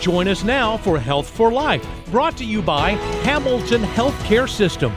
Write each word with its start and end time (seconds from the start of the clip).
Join 0.00 0.28
us 0.28 0.44
now 0.44 0.78
for 0.78 0.98
Health 0.98 1.28
for 1.28 1.52
Life, 1.52 1.86
brought 2.06 2.34
to 2.38 2.44
you 2.44 2.62
by 2.62 2.92
Hamilton 3.22 3.82
Healthcare 3.82 4.48
System. 4.48 4.94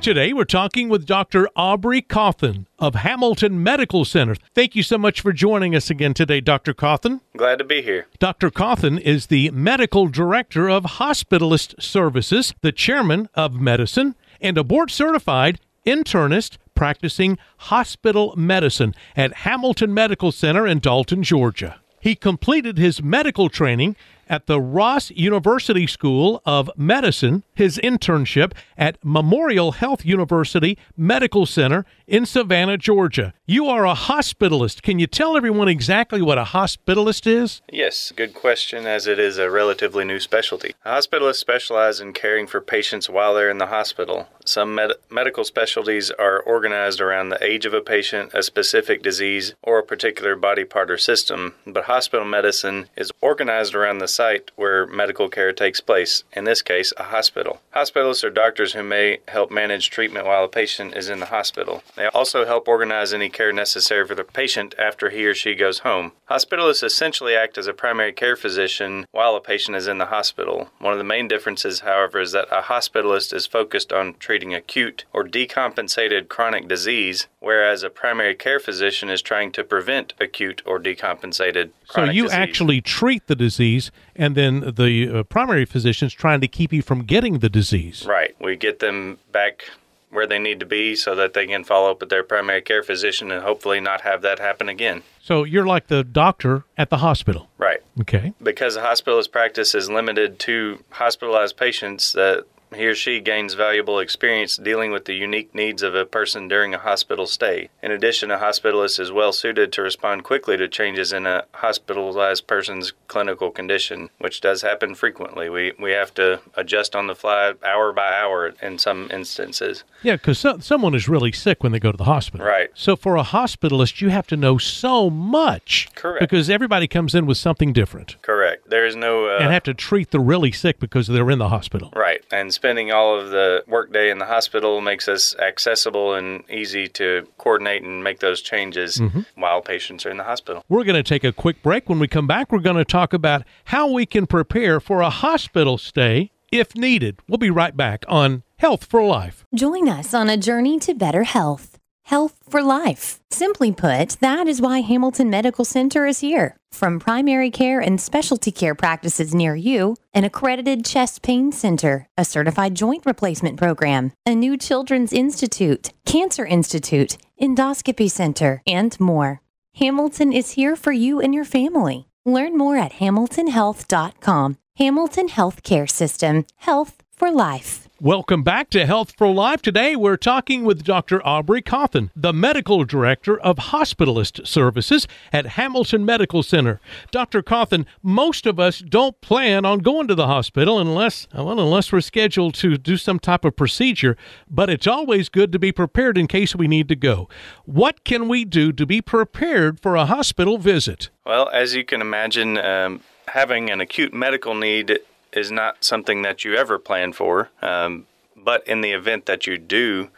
Today, 0.00 0.32
we're 0.32 0.44
talking 0.44 0.88
with 0.88 1.04
Dr. 1.04 1.46
Aubrey 1.54 2.00
Cawthon 2.00 2.64
of 2.78 2.94
Hamilton 2.94 3.62
Medical 3.62 4.06
Center. 4.06 4.34
Thank 4.54 4.74
you 4.74 4.82
so 4.82 4.96
much 4.96 5.20
for 5.20 5.34
joining 5.34 5.76
us 5.76 5.90
again 5.90 6.14
today, 6.14 6.40
Dr. 6.40 6.72
Cawthon. 6.72 7.20
Glad 7.36 7.58
to 7.58 7.64
be 7.64 7.82
here. 7.82 8.06
Dr. 8.18 8.50
Cawthon 8.50 8.98
is 8.98 9.26
the 9.26 9.50
Medical 9.50 10.08
Director 10.08 10.70
of 10.70 10.84
Hospitalist 10.84 11.82
Services, 11.82 12.54
the 12.62 12.72
Chairman 12.72 13.28
of 13.34 13.60
Medicine, 13.60 14.14
and 14.40 14.56
a 14.56 14.64
board 14.64 14.90
certified 14.90 15.60
internist 15.84 16.56
practicing 16.74 17.36
hospital 17.58 18.32
medicine 18.38 18.94
at 19.14 19.34
Hamilton 19.34 19.92
Medical 19.92 20.32
Center 20.32 20.66
in 20.66 20.78
Dalton, 20.78 21.22
Georgia. 21.22 21.78
He 22.00 22.14
completed 22.14 22.78
his 22.78 23.02
medical 23.02 23.50
training 23.50 23.96
at 24.30 24.46
the 24.46 24.60
Ross 24.60 25.10
University 25.10 25.88
School 25.88 26.40
of 26.46 26.70
Medicine, 26.76 27.42
his 27.52 27.78
internship 27.82 28.52
at 28.78 28.96
Memorial 29.02 29.72
Health 29.72 30.06
University 30.06 30.78
Medical 30.96 31.44
Center 31.44 31.84
in 32.06 32.24
Savannah, 32.24 32.78
Georgia. 32.78 33.34
You 33.44 33.66
are 33.66 33.84
a 33.84 33.94
hospitalist. 33.94 34.82
Can 34.82 35.00
you 35.00 35.08
tell 35.08 35.36
everyone 35.36 35.66
exactly 35.68 36.22
what 36.22 36.38
a 36.38 36.44
hospitalist 36.44 37.26
is? 37.26 37.60
Yes, 37.70 38.12
good 38.14 38.32
question, 38.32 38.86
as 38.86 39.08
it 39.08 39.18
is 39.18 39.36
a 39.36 39.50
relatively 39.50 40.04
new 40.04 40.20
specialty. 40.20 40.74
A 40.84 40.92
hospitalist 40.92 41.36
specializes 41.36 42.00
in 42.00 42.12
caring 42.12 42.46
for 42.46 42.60
patients 42.60 43.10
while 43.10 43.34
they're 43.34 43.50
in 43.50 43.58
the 43.58 43.66
hospital. 43.66 44.28
Some 44.44 44.74
med- 44.74 44.92
medical 45.10 45.44
specialties 45.44 46.10
are 46.12 46.40
organized 46.40 47.00
around 47.00 47.28
the 47.28 47.44
age 47.44 47.66
of 47.66 47.74
a 47.74 47.80
patient, 47.80 48.32
a 48.32 48.42
specific 48.44 49.02
disease, 49.02 49.54
or 49.62 49.80
a 49.80 49.84
particular 49.84 50.36
body 50.36 50.64
part 50.64 50.90
or 50.90 50.98
system, 50.98 51.54
but 51.66 51.84
hospital 51.84 52.24
medicine 52.24 52.88
is 52.96 53.10
organized 53.20 53.74
around 53.74 53.98
the 53.98 54.08
site 54.20 54.50
where 54.54 54.86
medical 54.86 55.30
care 55.30 55.50
takes 55.50 55.80
place, 55.80 56.24
in 56.34 56.44
this 56.44 56.60
case, 56.60 56.92
a 56.98 57.04
hospital. 57.04 57.58
Hospitalists 57.74 58.22
are 58.22 58.28
doctors 58.28 58.74
who 58.74 58.82
may 58.82 59.18
help 59.28 59.50
manage 59.50 59.88
treatment 59.88 60.26
while 60.26 60.44
a 60.44 60.48
patient 60.48 60.94
is 60.94 61.08
in 61.08 61.20
the 61.20 61.32
hospital. 61.36 61.82
They 61.96 62.06
also 62.08 62.44
help 62.44 62.68
organize 62.68 63.14
any 63.14 63.30
care 63.30 63.50
necessary 63.50 64.06
for 64.06 64.14
the 64.14 64.24
patient 64.24 64.74
after 64.78 65.08
he 65.08 65.24
or 65.24 65.34
she 65.34 65.54
goes 65.54 65.78
home. 65.78 66.12
Hospitalists 66.30 66.82
essentially 66.82 67.34
act 67.34 67.56
as 67.56 67.66
a 67.66 67.72
primary 67.72 68.12
care 68.12 68.36
physician 68.36 69.06
while 69.10 69.36
a 69.36 69.40
patient 69.40 69.74
is 69.74 69.88
in 69.88 69.96
the 69.96 70.12
hospital. 70.16 70.68
One 70.80 70.92
of 70.92 70.98
the 70.98 71.12
main 71.14 71.26
differences, 71.26 71.80
however, 71.80 72.20
is 72.20 72.32
that 72.32 72.48
a 72.52 72.60
hospitalist 72.62 73.32
is 73.32 73.46
focused 73.46 73.90
on 73.90 74.16
treating 74.18 74.54
acute 74.54 75.06
or 75.14 75.24
decompensated 75.24 76.28
chronic 76.28 76.68
disease, 76.68 77.26
whereas 77.38 77.82
a 77.82 77.88
primary 77.88 78.34
care 78.34 78.60
physician 78.60 79.08
is 79.08 79.22
trying 79.22 79.50
to 79.52 79.64
prevent 79.64 80.12
acute 80.20 80.60
or 80.66 80.78
decompensated 80.78 81.70
So 81.88 82.04
you 82.04 82.24
disease. 82.24 82.38
actually 82.38 82.80
treat 82.82 83.26
the 83.26 83.34
disease, 83.34 83.90
and 84.20 84.34
then 84.34 84.74
the 84.76 85.08
uh, 85.08 85.22
primary 85.24 85.64
physician's 85.64 86.12
trying 86.12 86.42
to 86.42 86.46
keep 86.46 86.74
you 86.74 86.82
from 86.82 87.04
getting 87.04 87.38
the 87.38 87.48
disease. 87.48 88.04
Right. 88.06 88.36
We 88.38 88.54
get 88.54 88.78
them 88.78 89.18
back 89.32 89.64
where 90.10 90.26
they 90.26 90.38
need 90.38 90.60
to 90.60 90.66
be 90.66 90.94
so 90.94 91.14
that 91.14 91.32
they 91.32 91.46
can 91.46 91.64
follow 91.64 91.90
up 91.90 92.00
with 92.00 92.10
their 92.10 92.22
primary 92.22 92.60
care 92.60 92.82
physician 92.82 93.30
and 93.30 93.42
hopefully 93.42 93.80
not 93.80 94.02
have 94.02 94.20
that 94.20 94.38
happen 94.38 94.68
again. 94.68 95.02
So 95.22 95.44
you're 95.44 95.64
like 95.64 95.86
the 95.86 96.04
doctor 96.04 96.64
at 96.76 96.90
the 96.90 96.98
hospital. 96.98 97.48
Right. 97.56 97.80
Okay. 98.00 98.34
Because 98.42 98.74
the 98.74 98.82
hospitalist 98.82 99.32
practice 99.32 99.74
is 99.74 99.88
limited 99.88 100.38
to 100.40 100.84
hospitalized 100.90 101.56
patients, 101.56 102.12
that 102.12 102.44
he 102.74 102.86
or 102.86 102.94
she 102.94 103.20
gains 103.20 103.54
valuable 103.54 103.98
experience 103.98 104.56
dealing 104.56 104.92
with 104.92 105.04
the 105.04 105.14
unique 105.14 105.54
needs 105.54 105.82
of 105.82 105.94
a 105.94 106.04
person 106.04 106.48
during 106.48 106.74
a 106.74 106.78
hospital 106.78 107.26
stay. 107.26 107.68
In 107.82 107.90
addition, 107.90 108.30
a 108.30 108.38
hospitalist 108.38 109.00
is 109.00 109.12
well 109.12 109.32
suited 109.32 109.72
to 109.72 109.82
respond 109.82 110.24
quickly 110.24 110.56
to 110.56 110.68
changes 110.68 111.12
in 111.12 111.26
a 111.26 111.44
hospitalized 111.52 112.46
person's 112.46 112.92
clinical 113.08 113.50
condition, 113.50 114.10
which 114.18 114.40
does 114.40 114.62
happen 114.62 114.94
frequently. 114.94 115.48
We, 115.48 115.72
we 115.78 115.92
have 115.92 116.14
to 116.14 116.40
adjust 116.54 116.94
on 116.94 117.06
the 117.06 117.14
fly 117.14 117.52
hour 117.64 117.92
by 117.92 118.12
hour 118.12 118.54
in 118.62 118.78
some 118.78 119.10
instances. 119.12 119.84
Yeah, 120.02 120.14
because 120.16 120.38
so, 120.38 120.58
someone 120.58 120.94
is 120.94 121.08
really 121.08 121.32
sick 121.32 121.62
when 121.62 121.72
they 121.72 121.80
go 121.80 121.90
to 121.90 121.98
the 121.98 122.04
hospital. 122.04 122.46
Right. 122.46 122.70
So 122.74 122.96
for 122.96 123.16
a 123.16 123.24
hospitalist, 123.24 124.00
you 124.00 124.08
have 124.08 124.26
to 124.28 124.36
know 124.36 124.58
so 124.58 125.10
much. 125.10 125.88
Correct. 125.94 126.20
Because 126.20 126.48
everybody 126.48 126.86
comes 126.86 127.14
in 127.14 127.26
with 127.26 127.36
something 127.36 127.72
different. 127.72 128.20
Correct. 128.22 128.39
There 128.66 128.86
is 128.86 128.96
no. 128.96 129.26
Uh, 129.26 129.38
and 129.40 129.52
have 129.52 129.62
to 129.64 129.74
treat 129.74 130.10
the 130.10 130.20
really 130.20 130.52
sick 130.52 130.78
because 130.78 131.06
they're 131.06 131.30
in 131.30 131.38
the 131.38 131.48
hospital. 131.48 131.92
Right. 131.94 132.24
And 132.30 132.52
spending 132.52 132.92
all 132.92 133.18
of 133.18 133.30
the 133.30 133.64
workday 133.66 134.10
in 134.10 134.18
the 134.18 134.26
hospital 134.26 134.80
makes 134.80 135.08
us 135.08 135.34
accessible 135.36 136.14
and 136.14 136.44
easy 136.50 136.88
to 136.88 137.26
coordinate 137.38 137.82
and 137.82 138.02
make 138.02 138.20
those 138.20 138.40
changes 138.40 139.00
while 139.34 139.62
patients 139.62 140.06
are 140.06 140.10
in 140.10 140.16
the 140.16 140.24
hospital. 140.24 140.64
We're 140.68 140.84
going 140.84 140.96
to 140.96 141.02
take 141.02 141.24
a 141.24 141.32
quick 141.32 141.62
break. 141.62 141.88
When 141.88 141.98
we 141.98 142.08
come 142.08 142.26
back, 142.26 142.52
we're 142.52 142.60
going 142.60 142.76
to 142.76 142.84
talk 142.84 143.12
about 143.12 143.44
how 143.64 143.90
we 143.90 144.06
can 144.06 144.26
prepare 144.26 144.80
for 144.80 145.00
a 145.00 145.10
hospital 145.10 145.78
stay 145.78 146.32
if 146.52 146.74
needed. 146.74 147.20
We'll 147.28 147.38
be 147.38 147.50
right 147.50 147.76
back 147.76 148.04
on 148.08 148.42
Health 148.58 148.84
for 148.84 149.02
Life. 149.02 149.46
Join 149.54 149.88
us 149.88 150.12
on 150.12 150.28
a 150.28 150.36
journey 150.36 150.78
to 150.80 150.94
better 150.94 151.24
health. 151.24 151.79
Health 152.10 152.34
for 152.50 152.60
life. 152.60 153.20
Simply 153.30 153.70
put, 153.70 154.16
that 154.20 154.48
is 154.48 154.60
why 154.60 154.80
Hamilton 154.80 155.30
Medical 155.30 155.64
Center 155.64 156.06
is 156.06 156.18
here. 156.18 156.56
From 156.72 156.98
primary 156.98 157.52
care 157.52 157.78
and 157.78 158.00
specialty 158.00 158.50
care 158.50 158.74
practices 158.74 159.32
near 159.32 159.54
you, 159.54 159.94
an 160.12 160.24
accredited 160.24 160.84
chest 160.84 161.22
pain 161.22 161.52
center, 161.52 162.08
a 162.18 162.24
certified 162.24 162.74
joint 162.74 163.06
replacement 163.06 163.56
program, 163.56 164.10
a 164.26 164.34
new 164.34 164.56
children's 164.56 165.12
institute, 165.12 165.92
cancer 166.04 166.44
institute, 166.44 167.16
endoscopy 167.40 168.10
center, 168.10 168.60
and 168.66 168.98
more. 168.98 169.40
Hamilton 169.76 170.32
is 170.32 170.56
here 170.58 170.74
for 170.74 170.90
you 170.90 171.20
and 171.20 171.32
your 171.32 171.44
family. 171.44 172.08
Learn 172.26 172.58
more 172.58 172.76
at 172.76 172.94
hamiltonhealth.com. 172.94 174.56
Hamilton 174.78 175.28
Healthcare 175.28 175.88
System. 175.88 176.44
Health 176.56 176.96
for 177.12 177.30
life. 177.30 177.86
Welcome 178.02 178.42
back 178.42 178.70
to 178.70 178.86
Health 178.86 179.12
for 179.18 179.28
Life. 179.30 179.60
Today 179.60 179.94
we're 179.94 180.16
talking 180.16 180.64
with 180.64 180.84
Dr. 180.84 181.20
Aubrey 181.22 181.60
Cawthon, 181.60 182.08
the 182.16 182.32
Medical 182.32 182.86
Director 182.86 183.38
of 183.38 183.56
Hospitalist 183.56 184.46
Services 184.46 185.06
at 185.34 185.48
Hamilton 185.48 186.06
Medical 186.06 186.42
Center. 186.42 186.80
Dr. 187.10 187.42
Cawthon, 187.42 187.84
most 188.02 188.46
of 188.46 188.58
us 188.58 188.78
don't 188.78 189.20
plan 189.20 189.66
on 189.66 189.80
going 189.80 190.08
to 190.08 190.14
the 190.14 190.28
hospital 190.28 190.78
unless, 190.78 191.28
well, 191.34 191.50
unless 191.50 191.92
we're 191.92 192.00
scheduled 192.00 192.54
to 192.54 192.78
do 192.78 192.96
some 192.96 193.18
type 193.18 193.44
of 193.44 193.54
procedure, 193.54 194.16
but 194.48 194.70
it's 194.70 194.86
always 194.86 195.28
good 195.28 195.52
to 195.52 195.58
be 195.58 195.70
prepared 195.70 196.16
in 196.16 196.26
case 196.26 196.56
we 196.56 196.68
need 196.68 196.88
to 196.88 196.96
go. 196.96 197.28
What 197.66 198.04
can 198.04 198.28
we 198.28 198.46
do 198.46 198.72
to 198.72 198.86
be 198.86 199.02
prepared 199.02 199.78
for 199.78 199.96
a 199.96 200.06
hospital 200.06 200.56
visit? 200.56 201.10
Well, 201.26 201.50
as 201.50 201.74
you 201.74 201.84
can 201.84 202.00
imagine, 202.00 202.56
um, 202.56 203.02
having 203.28 203.68
an 203.68 203.82
acute 203.82 204.14
medical 204.14 204.54
need 204.54 205.00
is 205.32 205.50
not 205.50 205.84
something 205.84 206.22
that 206.22 206.44
you 206.44 206.54
ever 206.56 206.78
plan 206.78 207.12
for. 207.12 207.50
Um, 207.62 208.06
but 208.36 208.66
in 208.66 208.80
the 208.80 208.92
event 208.92 209.26
that 209.26 209.46
you 209.46 209.58
do, 209.58 210.10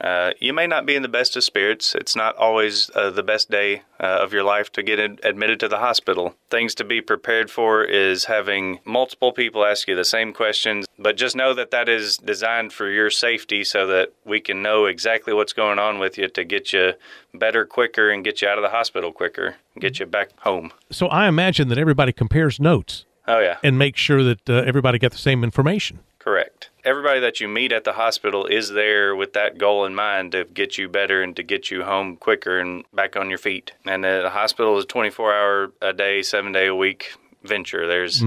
uh, 0.00 0.30
you 0.38 0.52
may 0.52 0.66
not 0.66 0.86
be 0.86 0.94
in 0.94 1.02
the 1.02 1.08
best 1.08 1.36
of 1.36 1.42
spirits. 1.42 1.94
It's 1.94 2.14
not 2.14 2.36
always 2.36 2.88
uh, 2.94 3.10
the 3.10 3.22
best 3.22 3.50
day 3.50 3.82
uh, 3.98 4.06
of 4.06 4.32
your 4.32 4.44
life 4.44 4.70
to 4.72 4.82
get 4.82 5.00
ad- 5.00 5.20
admitted 5.24 5.58
to 5.60 5.68
the 5.68 5.78
hospital. 5.78 6.36
Things 6.50 6.74
to 6.76 6.84
be 6.84 7.00
prepared 7.00 7.50
for 7.50 7.82
is 7.82 8.26
having 8.26 8.78
multiple 8.84 9.32
people 9.32 9.64
ask 9.64 9.88
you 9.88 9.96
the 9.96 10.04
same 10.04 10.32
questions, 10.32 10.86
but 10.98 11.16
just 11.16 11.34
know 11.34 11.52
that 11.52 11.72
that 11.72 11.88
is 11.88 12.16
designed 12.16 12.72
for 12.72 12.88
your 12.88 13.10
safety 13.10 13.64
so 13.64 13.86
that 13.88 14.12
we 14.24 14.40
can 14.40 14.62
know 14.62 14.84
exactly 14.84 15.34
what's 15.34 15.52
going 15.52 15.80
on 15.80 15.98
with 15.98 16.16
you 16.16 16.28
to 16.28 16.44
get 16.44 16.72
you 16.72 16.92
better 17.34 17.66
quicker 17.66 18.08
and 18.08 18.24
get 18.24 18.40
you 18.40 18.48
out 18.48 18.58
of 18.58 18.62
the 18.62 18.70
hospital 18.70 19.10
quicker, 19.10 19.56
get 19.80 19.98
you 19.98 20.06
back 20.06 20.30
home. 20.40 20.70
So 20.90 21.08
I 21.08 21.26
imagine 21.26 21.68
that 21.68 21.78
everybody 21.78 22.12
compares 22.12 22.60
notes 22.60 23.04
Oh, 23.28 23.38
yeah. 23.40 23.58
and 23.62 23.78
make 23.78 23.96
sure 23.96 24.24
that 24.24 24.48
uh, 24.48 24.54
everybody 24.66 24.98
got 24.98 25.12
the 25.12 25.18
same 25.18 25.44
information. 25.44 26.00
Correct. 26.18 26.70
Everybody 26.84 27.20
that 27.20 27.40
you 27.40 27.48
meet 27.48 27.72
at 27.72 27.84
the 27.84 27.92
hospital 27.92 28.46
is 28.46 28.70
there 28.70 29.14
with 29.14 29.34
that 29.34 29.58
goal 29.58 29.84
in 29.84 29.94
mind 29.94 30.32
to 30.32 30.44
get 30.44 30.78
you 30.78 30.88
better 30.88 31.22
and 31.22 31.36
to 31.36 31.42
get 31.42 31.70
you 31.70 31.84
home 31.84 32.16
quicker 32.16 32.58
and 32.58 32.84
back 32.92 33.16
on 33.16 33.28
your 33.28 33.38
feet. 33.38 33.72
And 33.86 34.02
the 34.04 34.30
hospital 34.30 34.78
is 34.78 34.84
a 34.84 34.86
24 34.88 35.34
hour 35.34 35.72
a 35.80 35.92
day, 35.92 36.22
seven 36.22 36.52
day 36.52 36.66
a 36.66 36.74
week 36.74 37.12
venture. 37.44 37.86
There's 37.86 38.22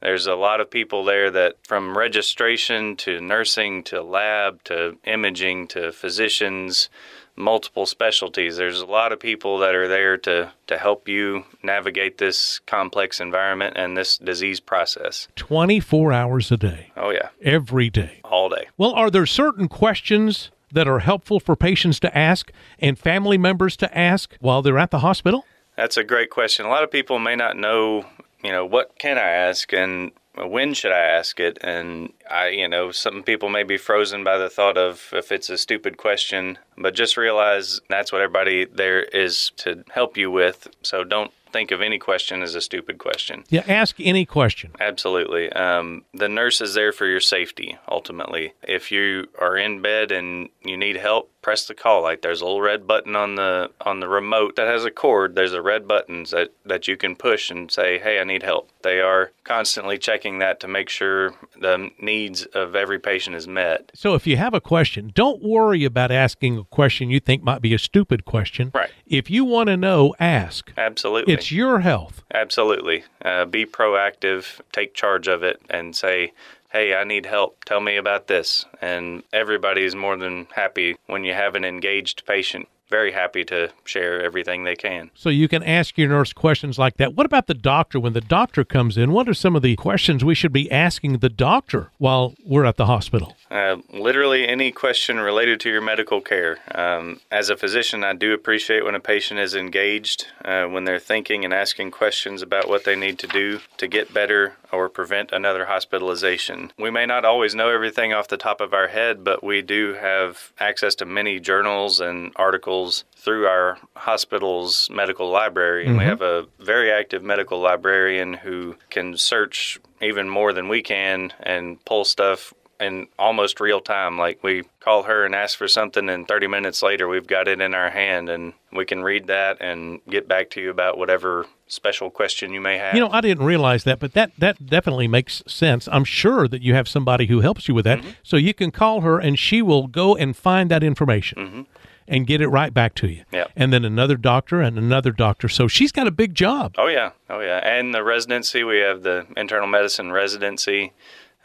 there's 0.00 0.26
a 0.26 0.34
lot 0.34 0.60
of 0.60 0.70
people 0.70 1.04
there 1.04 1.30
that 1.30 1.54
from 1.66 1.96
registration 1.96 2.96
to 2.96 3.20
nursing 3.20 3.82
to 3.84 4.02
lab 4.02 4.62
to 4.64 4.98
imaging 5.04 5.68
to 5.68 5.92
physicians 5.92 6.90
multiple 7.36 7.84
specialties 7.86 8.56
there's 8.56 8.80
a 8.80 8.86
lot 8.86 9.12
of 9.12 9.18
people 9.18 9.58
that 9.58 9.74
are 9.74 9.88
there 9.88 10.16
to 10.16 10.52
to 10.66 10.78
help 10.78 11.08
you 11.08 11.44
navigate 11.62 12.18
this 12.18 12.60
complex 12.60 13.20
environment 13.20 13.76
and 13.76 13.96
this 13.96 14.16
disease 14.18 14.60
process 14.60 15.26
24 15.36 16.12
hours 16.12 16.52
a 16.52 16.56
day, 16.56 16.90
oh 16.96 17.10
yeah 17.10 17.28
every 17.42 17.90
day. 17.90 18.20
all 18.24 18.48
day 18.48 18.68
Well, 18.76 18.92
are 18.92 19.10
there 19.10 19.26
certain 19.26 19.68
questions 19.68 20.50
that 20.72 20.88
are 20.88 21.00
helpful 21.00 21.38
for 21.40 21.54
patients 21.56 22.00
to 22.00 22.16
ask 22.16 22.52
and 22.78 22.98
family 22.98 23.38
members 23.38 23.76
to 23.78 23.96
ask 23.96 24.36
while 24.40 24.60
they're 24.62 24.78
at 24.78 24.90
the 24.90 24.98
hospital? 25.00 25.44
That's 25.76 25.96
a 25.96 26.04
great 26.04 26.30
question. 26.30 26.66
A 26.66 26.68
lot 26.68 26.82
of 26.84 26.90
people 26.90 27.18
may 27.18 27.36
not 27.36 27.56
know, 27.56 28.06
you 28.42 28.50
know, 28.50 28.64
what 28.64 28.98
can 28.98 29.16
I 29.16 29.28
ask 29.28 29.72
and 29.72 30.12
when 30.36 30.74
should 30.74 30.92
I 30.92 31.00
ask 31.00 31.38
it? 31.40 31.58
And 31.60 32.12
I, 32.30 32.48
you 32.48 32.68
know, 32.68 32.90
some 32.90 33.22
people 33.22 33.48
may 33.48 33.62
be 33.62 33.76
frozen 33.76 34.24
by 34.24 34.38
the 34.38 34.50
thought 34.50 34.76
of 34.76 35.08
if 35.12 35.30
it's 35.30 35.50
a 35.50 35.58
stupid 35.58 35.96
question, 35.96 36.58
but 36.76 36.94
just 36.94 37.16
realize 37.16 37.80
that's 37.88 38.12
what 38.12 38.20
everybody 38.20 38.64
there 38.64 39.02
is 39.02 39.52
to 39.58 39.84
help 39.90 40.16
you 40.16 40.30
with. 40.30 40.68
So 40.82 41.04
don't 41.04 41.32
think 41.54 41.70
of 41.70 41.80
any 41.80 42.00
question 42.00 42.42
as 42.42 42.56
a 42.56 42.60
stupid 42.60 42.98
question. 42.98 43.44
Yeah, 43.48 43.62
ask 43.68 43.94
any 44.00 44.26
question. 44.26 44.72
Absolutely. 44.80 45.52
Um, 45.52 46.02
the 46.12 46.28
nurse 46.28 46.60
is 46.60 46.74
there 46.74 46.90
for 46.90 47.06
your 47.06 47.20
safety, 47.20 47.78
ultimately. 47.88 48.54
If 48.64 48.90
you 48.90 49.28
are 49.38 49.56
in 49.56 49.80
bed 49.80 50.10
and 50.10 50.48
you 50.64 50.76
need 50.76 50.96
help, 50.96 51.30
press 51.42 51.66
the 51.68 51.74
call 51.74 52.02
light. 52.02 52.22
There's 52.22 52.40
a 52.40 52.44
little 52.44 52.62
red 52.62 52.86
button 52.88 53.14
on 53.14 53.34
the 53.34 53.70
on 53.82 54.00
the 54.00 54.08
remote 54.08 54.56
that 54.56 54.66
has 54.66 54.84
a 54.84 54.90
cord. 54.90 55.34
There's 55.36 55.52
a 55.52 55.60
red 55.60 55.86
buttons 55.86 56.30
that, 56.30 56.52
that 56.64 56.88
you 56.88 56.96
can 56.96 57.14
push 57.14 57.50
and 57.50 57.70
say, 57.70 57.98
Hey, 57.98 58.18
I 58.18 58.24
need 58.24 58.42
help. 58.42 58.70
They 58.82 59.00
are 59.00 59.30
constantly 59.44 59.98
checking 59.98 60.23
that 60.38 60.60
to 60.60 60.68
make 60.68 60.88
sure 60.88 61.34
the 61.60 61.90
needs 62.00 62.44
of 62.46 62.74
every 62.74 62.98
patient 62.98 63.36
is 63.36 63.46
met. 63.46 63.90
So 63.94 64.14
if 64.14 64.26
you 64.26 64.36
have 64.36 64.54
a 64.54 64.60
question, 64.60 65.12
don't 65.14 65.42
worry 65.42 65.84
about 65.84 66.10
asking 66.10 66.58
a 66.58 66.64
question 66.64 67.10
you 67.10 67.20
think 67.20 67.42
might 67.42 67.62
be 67.62 67.74
a 67.74 67.78
stupid 67.78 68.24
question. 68.24 68.70
Right. 68.74 68.90
If 69.06 69.30
you 69.30 69.44
want 69.44 69.68
to 69.68 69.76
know, 69.76 70.14
ask. 70.18 70.72
Absolutely. 70.76 71.34
It's 71.34 71.52
your 71.52 71.80
health. 71.80 72.22
Absolutely. 72.32 73.04
Uh, 73.24 73.44
be 73.44 73.66
proactive, 73.66 74.60
take 74.72 74.94
charge 74.94 75.28
of 75.28 75.42
it, 75.42 75.60
and 75.70 75.94
say, 75.94 76.32
hey, 76.72 76.94
I 76.94 77.04
need 77.04 77.26
help. 77.26 77.64
Tell 77.64 77.80
me 77.80 77.96
about 77.96 78.26
this. 78.26 78.64
And 78.80 79.22
everybody 79.32 79.84
is 79.84 79.94
more 79.94 80.16
than 80.16 80.48
happy 80.54 80.96
when 81.06 81.22
you 81.22 81.32
have 81.32 81.54
an 81.54 81.64
engaged 81.64 82.26
patient. 82.26 82.68
Very 82.88 83.12
happy 83.12 83.44
to 83.44 83.70
share 83.84 84.22
everything 84.22 84.64
they 84.64 84.76
can. 84.76 85.10
So 85.14 85.30
you 85.30 85.48
can 85.48 85.62
ask 85.62 85.96
your 85.96 86.08
nurse 86.08 86.32
questions 86.32 86.78
like 86.78 86.96
that. 86.98 87.14
What 87.14 87.26
about 87.26 87.46
the 87.46 87.54
doctor? 87.54 87.98
When 87.98 88.12
the 88.12 88.20
doctor 88.20 88.64
comes 88.64 88.98
in, 88.98 89.12
what 89.12 89.28
are 89.28 89.34
some 89.34 89.56
of 89.56 89.62
the 89.62 89.74
questions 89.76 90.24
we 90.24 90.34
should 90.34 90.52
be 90.52 90.70
asking 90.70 91.18
the 91.18 91.28
doctor 91.28 91.90
while 91.98 92.34
we're 92.44 92.64
at 92.64 92.76
the 92.76 92.86
hospital? 92.86 93.36
Uh, 93.50 93.76
literally 93.92 94.46
any 94.46 94.70
question 94.70 95.18
related 95.18 95.60
to 95.60 95.70
your 95.70 95.80
medical 95.80 96.20
care. 96.20 96.58
Um, 96.74 97.20
as 97.30 97.50
a 97.50 97.56
physician, 97.56 98.04
I 98.04 98.12
do 98.12 98.34
appreciate 98.34 98.84
when 98.84 98.94
a 98.94 99.00
patient 99.00 99.40
is 99.40 99.54
engaged, 99.54 100.26
uh, 100.44 100.64
when 100.64 100.84
they're 100.84 100.98
thinking 100.98 101.44
and 101.44 101.54
asking 101.54 101.90
questions 101.90 102.42
about 102.42 102.68
what 102.68 102.84
they 102.84 102.96
need 102.96 103.18
to 103.20 103.26
do 103.26 103.60
to 103.78 103.86
get 103.88 104.12
better 104.12 104.56
or 104.74 104.88
prevent 104.88 105.32
another 105.32 105.66
hospitalization. 105.66 106.72
We 106.78 106.90
may 106.90 107.06
not 107.06 107.24
always 107.24 107.54
know 107.54 107.68
everything 107.68 108.12
off 108.12 108.28
the 108.28 108.36
top 108.36 108.60
of 108.60 108.74
our 108.74 108.88
head, 108.88 109.24
but 109.24 109.42
we 109.42 109.62
do 109.62 109.94
have 109.94 110.52
access 110.58 110.94
to 110.96 111.04
many 111.04 111.40
journals 111.40 112.00
and 112.00 112.32
articles 112.36 113.04
through 113.16 113.46
our 113.46 113.78
hospital's 113.96 114.88
medical 114.90 115.30
library. 115.30 115.86
And 115.86 115.96
we 115.96 116.00
mm-hmm. 116.00 116.10
have 116.10 116.22
a 116.22 116.46
very 116.58 116.92
active 116.92 117.22
medical 117.22 117.60
librarian 117.60 118.34
who 118.34 118.76
can 118.90 119.16
search 119.16 119.78
even 120.00 120.28
more 120.28 120.52
than 120.52 120.68
we 120.68 120.82
can 120.82 121.32
and 121.40 121.82
pull 121.84 122.04
stuff 122.04 122.52
in 122.80 123.06
almost 123.18 123.60
real 123.60 123.80
time. 123.80 124.18
Like 124.18 124.42
we 124.42 124.64
call 124.80 125.04
her 125.04 125.24
and 125.24 125.34
ask 125.34 125.56
for 125.56 125.68
something, 125.68 126.08
and 126.08 126.26
30 126.26 126.46
minutes 126.46 126.82
later, 126.82 127.08
we've 127.08 127.26
got 127.26 127.48
it 127.48 127.60
in 127.60 127.74
our 127.74 127.90
hand, 127.90 128.28
and 128.28 128.52
we 128.72 128.84
can 128.84 129.02
read 129.02 129.26
that 129.28 129.58
and 129.60 130.00
get 130.08 130.28
back 130.28 130.50
to 130.50 130.60
you 130.60 130.70
about 130.70 130.98
whatever 130.98 131.46
special 131.66 132.10
question 132.10 132.52
you 132.52 132.60
may 132.60 132.78
have. 132.78 132.94
You 132.94 133.00
know, 133.00 133.10
I 133.10 133.20
didn't 133.20 133.44
realize 133.44 133.84
that, 133.84 133.98
but 133.98 134.12
that 134.12 134.32
that 134.38 134.66
definitely 134.66 135.08
makes 135.08 135.42
sense. 135.46 135.88
I'm 135.90 136.04
sure 136.04 136.48
that 136.48 136.62
you 136.62 136.74
have 136.74 136.88
somebody 136.88 137.26
who 137.26 137.40
helps 137.40 137.68
you 137.68 137.74
with 137.74 137.84
that, 137.84 138.00
mm-hmm. 138.00 138.10
so 138.22 138.36
you 138.36 138.54
can 138.54 138.70
call 138.70 139.00
her 139.02 139.18
and 139.18 139.38
she 139.38 139.62
will 139.62 139.86
go 139.86 140.14
and 140.14 140.36
find 140.36 140.70
that 140.70 140.82
information. 140.82 141.38
Mm-hmm. 141.38 141.62
And 142.06 142.26
get 142.26 142.42
it 142.42 142.48
right 142.48 142.74
back 142.74 142.94
to 142.96 143.08
you. 143.08 143.24
Yep. 143.32 143.52
And 143.56 143.72
then 143.72 143.82
another 143.82 144.18
doctor 144.18 144.60
and 144.60 144.76
another 144.76 145.10
doctor. 145.10 145.48
So 145.48 145.68
she's 145.68 145.90
got 145.90 146.06
a 146.06 146.10
big 146.10 146.34
job. 146.34 146.74
Oh 146.76 146.88
yeah, 146.88 147.12
oh 147.30 147.40
yeah, 147.40 147.66
and 147.66 147.94
the 147.94 148.04
residency. 148.04 148.62
We 148.62 148.80
have 148.80 149.04
the 149.04 149.26
internal 149.38 149.66
medicine 149.66 150.12
residency. 150.12 150.92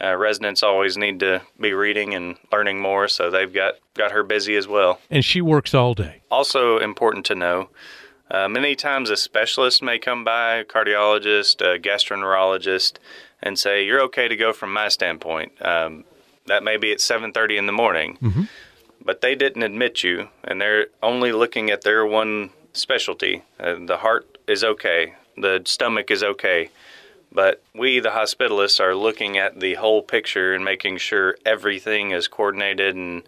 Uh, 0.02 0.16
residents 0.16 0.62
always 0.62 0.96
need 0.96 1.20
to 1.20 1.42
be 1.60 1.72
reading 1.72 2.14
and 2.14 2.36
learning 2.50 2.80
more, 2.80 3.06
so 3.06 3.30
they've 3.30 3.52
got 3.52 3.74
got 3.94 4.12
her 4.12 4.22
busy 4.22 4.56
as 4.56 4.66
well. 4.66 4.98
And 5.10 5.24
she 5.24 5.40
works 5.40 5.74
all 5.74 5.94
day. 5.94 6.22
Also 6.30 6.78
important 6.78 7.26
to 7.26 7.34
know. 7.34 7.68
Uh, 8.30 8.48
many 8.48 8.76
times 8.76 9.10
a 9.10 9.16
specialist 9.16 9.82
may 9.82 9.98
come 9.98 10.24
by, 10.24 10.54
a 10.54 10.64
cardiologist, 10.64 11.60
a 11.60 11.78
gastroenterologist, 11.78 12.94
and 13.42 13.58
say, 13.58 13.84
"You're 13.84 14.00
okay 14.02 14.28
to 14.28 14.36
go 14.36 14.52
from 14.52 14.72
my 14.72 14.88
standpoint." 14.88 15.52
Um, 15.60 16.04
that 16.46 16.62
may 16.62 16.76
be 16.76 16.92
at 16.92 17.00
7:30 17.00 17.56
in 17.58 17.66
the 17.66 17.72
morning, 17.72 18.16
but 19.04 19.20
they 19.20 19.34
didn't 19.34 19.62
admit 19.62 20.02
you, 20.02 20.28
and 20.44 20.60
they're 20.60 20.86
only 21.02 21.32
looking 21.32 21.70
at 21.70 21.82
their 21.82 22.06
one 22.06 22.50
specialty. 22.72 23.42
Uh, 23.58 23.74
the 23.84 23.98
heart 23.98 24.38
is 24.46 24.64
okay, 24.64 25.14
the 25.36 25.60
stomach 25.64 26.10
is 26.10 26.22
okay, 26.22 26.70
but 27.32 27.62
we, 27.74 28.00
the 28.00 28.10
hospitalists, 28.10 28.80
are 28.80 28.94
looking 28.94 29.38
at 29.38 29.60
the 29.60 29.74
whole 29.74 30.02
picture 30.02 30.52
and 30.54 30.64
making 30.64 30.98
sure 30.98 31.36
everything 31.44 32.10
is 32.10 32.28
coordinated 32.28 32.96
and 32.96 33.22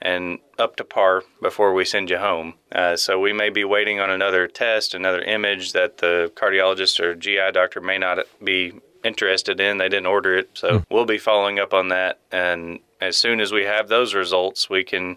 and 0.00 0.38
up 0.58 0.76
to 0.76 0.84
par 0.84 1.24
before 1.42 1.74
we 1.74 1.84
send 1.84 2.08
you 2.08 2.18
home. 2.18 2.54
Uh, 2.70 2.96
so 2.96 3.18
we 3.18 3.32
may 3.32 3.50
be 3.50 3.64
waiting 3.64 3.98
on 3.98 4.10
another 4.10 4.46
test, 4.46 4.94
another 4.94 5.20
image 5.22 5.72
that 5.72 5.98
the 5.98 6.30
cardiologist 6.36 7.00
or 7.00 7.16
GI 7.16 7.50
doctor 7.52 7.80
may 7.80 7.98
not 7.98 8.18
be 8.42 8.72
interested 9.02 9.60
in. 9.60 9.78
They 9.78 9.88
didn't 9.88 10.06
order 10.06 10.36
it, 10.36 10.50
so 10.54 10.84
we'll 10.90 11.04
be 11.04 11.18
following 11.18 11.58
up 11.58 11.74
on 11.74 11.88
that. 11.88 12.20
And 12.30 12.80
as 13.00 13.16
soon 13.16 13.40
as 13.40 13.52
we 13.52 13.64
have 13.64 13.88
those 13.88 14.14
results, 14.14 14.70
we 14.70 14.84
can 14.84 15.16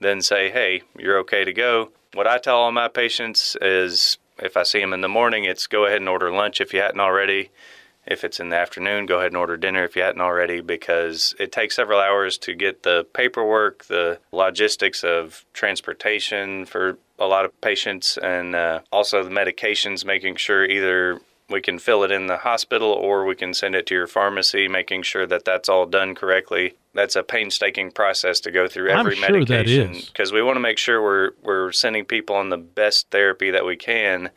then 0.00 0.22
say, 0.22 0.50
"Hey, 0.50 0.82
you're 0.98 1.18
okay 1.18 1.44
to 1.44 1.52
go." 1.52 1.90
What 2.14 2.26
I 2.26 2.38
tell 2.38 2.56
all 2.56 2.72
my 2.72 2.88
patients 2.88 3.56
is, 3.60 4.18
if 4.38 4.56
I 4.56 4.62
see 4.62 4.80
them 4.80 4.92
in 4.92 5.00
the 5.00 5.08
morning, 5.08 5.44
it's 5.44 5.66
go 5.66 5.86
ahead 5.86 5.98
and 5.98 6.08
order 6.08 6.30
lunch 6.30 6.60
if 6.60 6.72
you 6.72 6.80
hadn't 6.80 7.00
already. 7.00 7.50
If 8.06 8.22
it's 8.22 8.38
in 8.38 8.50
the 8.50 8.56
afternoon, 8.56 9.06
go 9.06 9.18
ahead 9.18 9.28
and 9.28 9.36
order 9.36 9.56
dinner 9.56 9.82
if 9.84 9.96
you 9.96 10.02
hadn't 10.02 10.20
already, 10.20 10.60
because 10.60 11.34
it 11.38 11.52
takes 11.52 11.76
several 11.76 12.00
hours 12.00 12.36
to 12.38 12.54
get 12.54 12.82
the 12.82 13.06
paperwork, 13.14 13.84
the 13.86 14.18
logistics 14.30 15.02
of 15.02 15.46
transportation 15.54 16.66
for 16.66 16.98
a 17.18 17.26
lot 17.26 17.46
of 17.46 17.60
patients, 17.62 18.18
and 18.18 18.54
uh, 18.54 18.80
also 18.92 19.22
the 19.22 19.30
medications, 19.30 20.04
making 20.04 20.36
sure 20.36 20.64
either 20.64 21.20
we 21.54 21.60
can 21.60 21.78
fill 21.78 22.02
it 22.02 22.10
in 22.10 22.26
the 22.26 22.38
hospital 22.38 22.90
or 22.90 23.24
we 23.24 23.36
can 23.36 23.54
send 23.54 23.76
it 23.76 23.86
to 23.86 23.94
your 23.94 24.08
pharmacy, 24.08 24.66
making 24.66 25.04
sure 25.04 25.24
that 25.24 25.44
that's 25.44 25.68
all 25.68 25.86
done 25.86 26.16
correctly. 26.16 26.74
That's 26.92 27.14
a 27.14 27.22
painstaking 27.22 27.92
process 27.92 28.40
to 28.40 28.50
go 28.50 28.66
through 28.66 28.90
I'm 28.90 28.98
every 28.98 29.14
sure 29.14 29.30
medication 29.30 30.02
because 30.06 30.32
we 30.32 30.42
want 30.42 30.56
to 30.56 30.60
make 30.60 30.78
sure 30.78 31.00
we're 31.00 31.30
we're 31.42 31.70
sending 31.70 32.04
people 32.04 32.34
on 32.34 32.50
the 32.50 32.58
best 32.58 33.08
therapy 33.10 33.52
that 33.52 33.64
we 33.64 33.76
can 33.76 34.30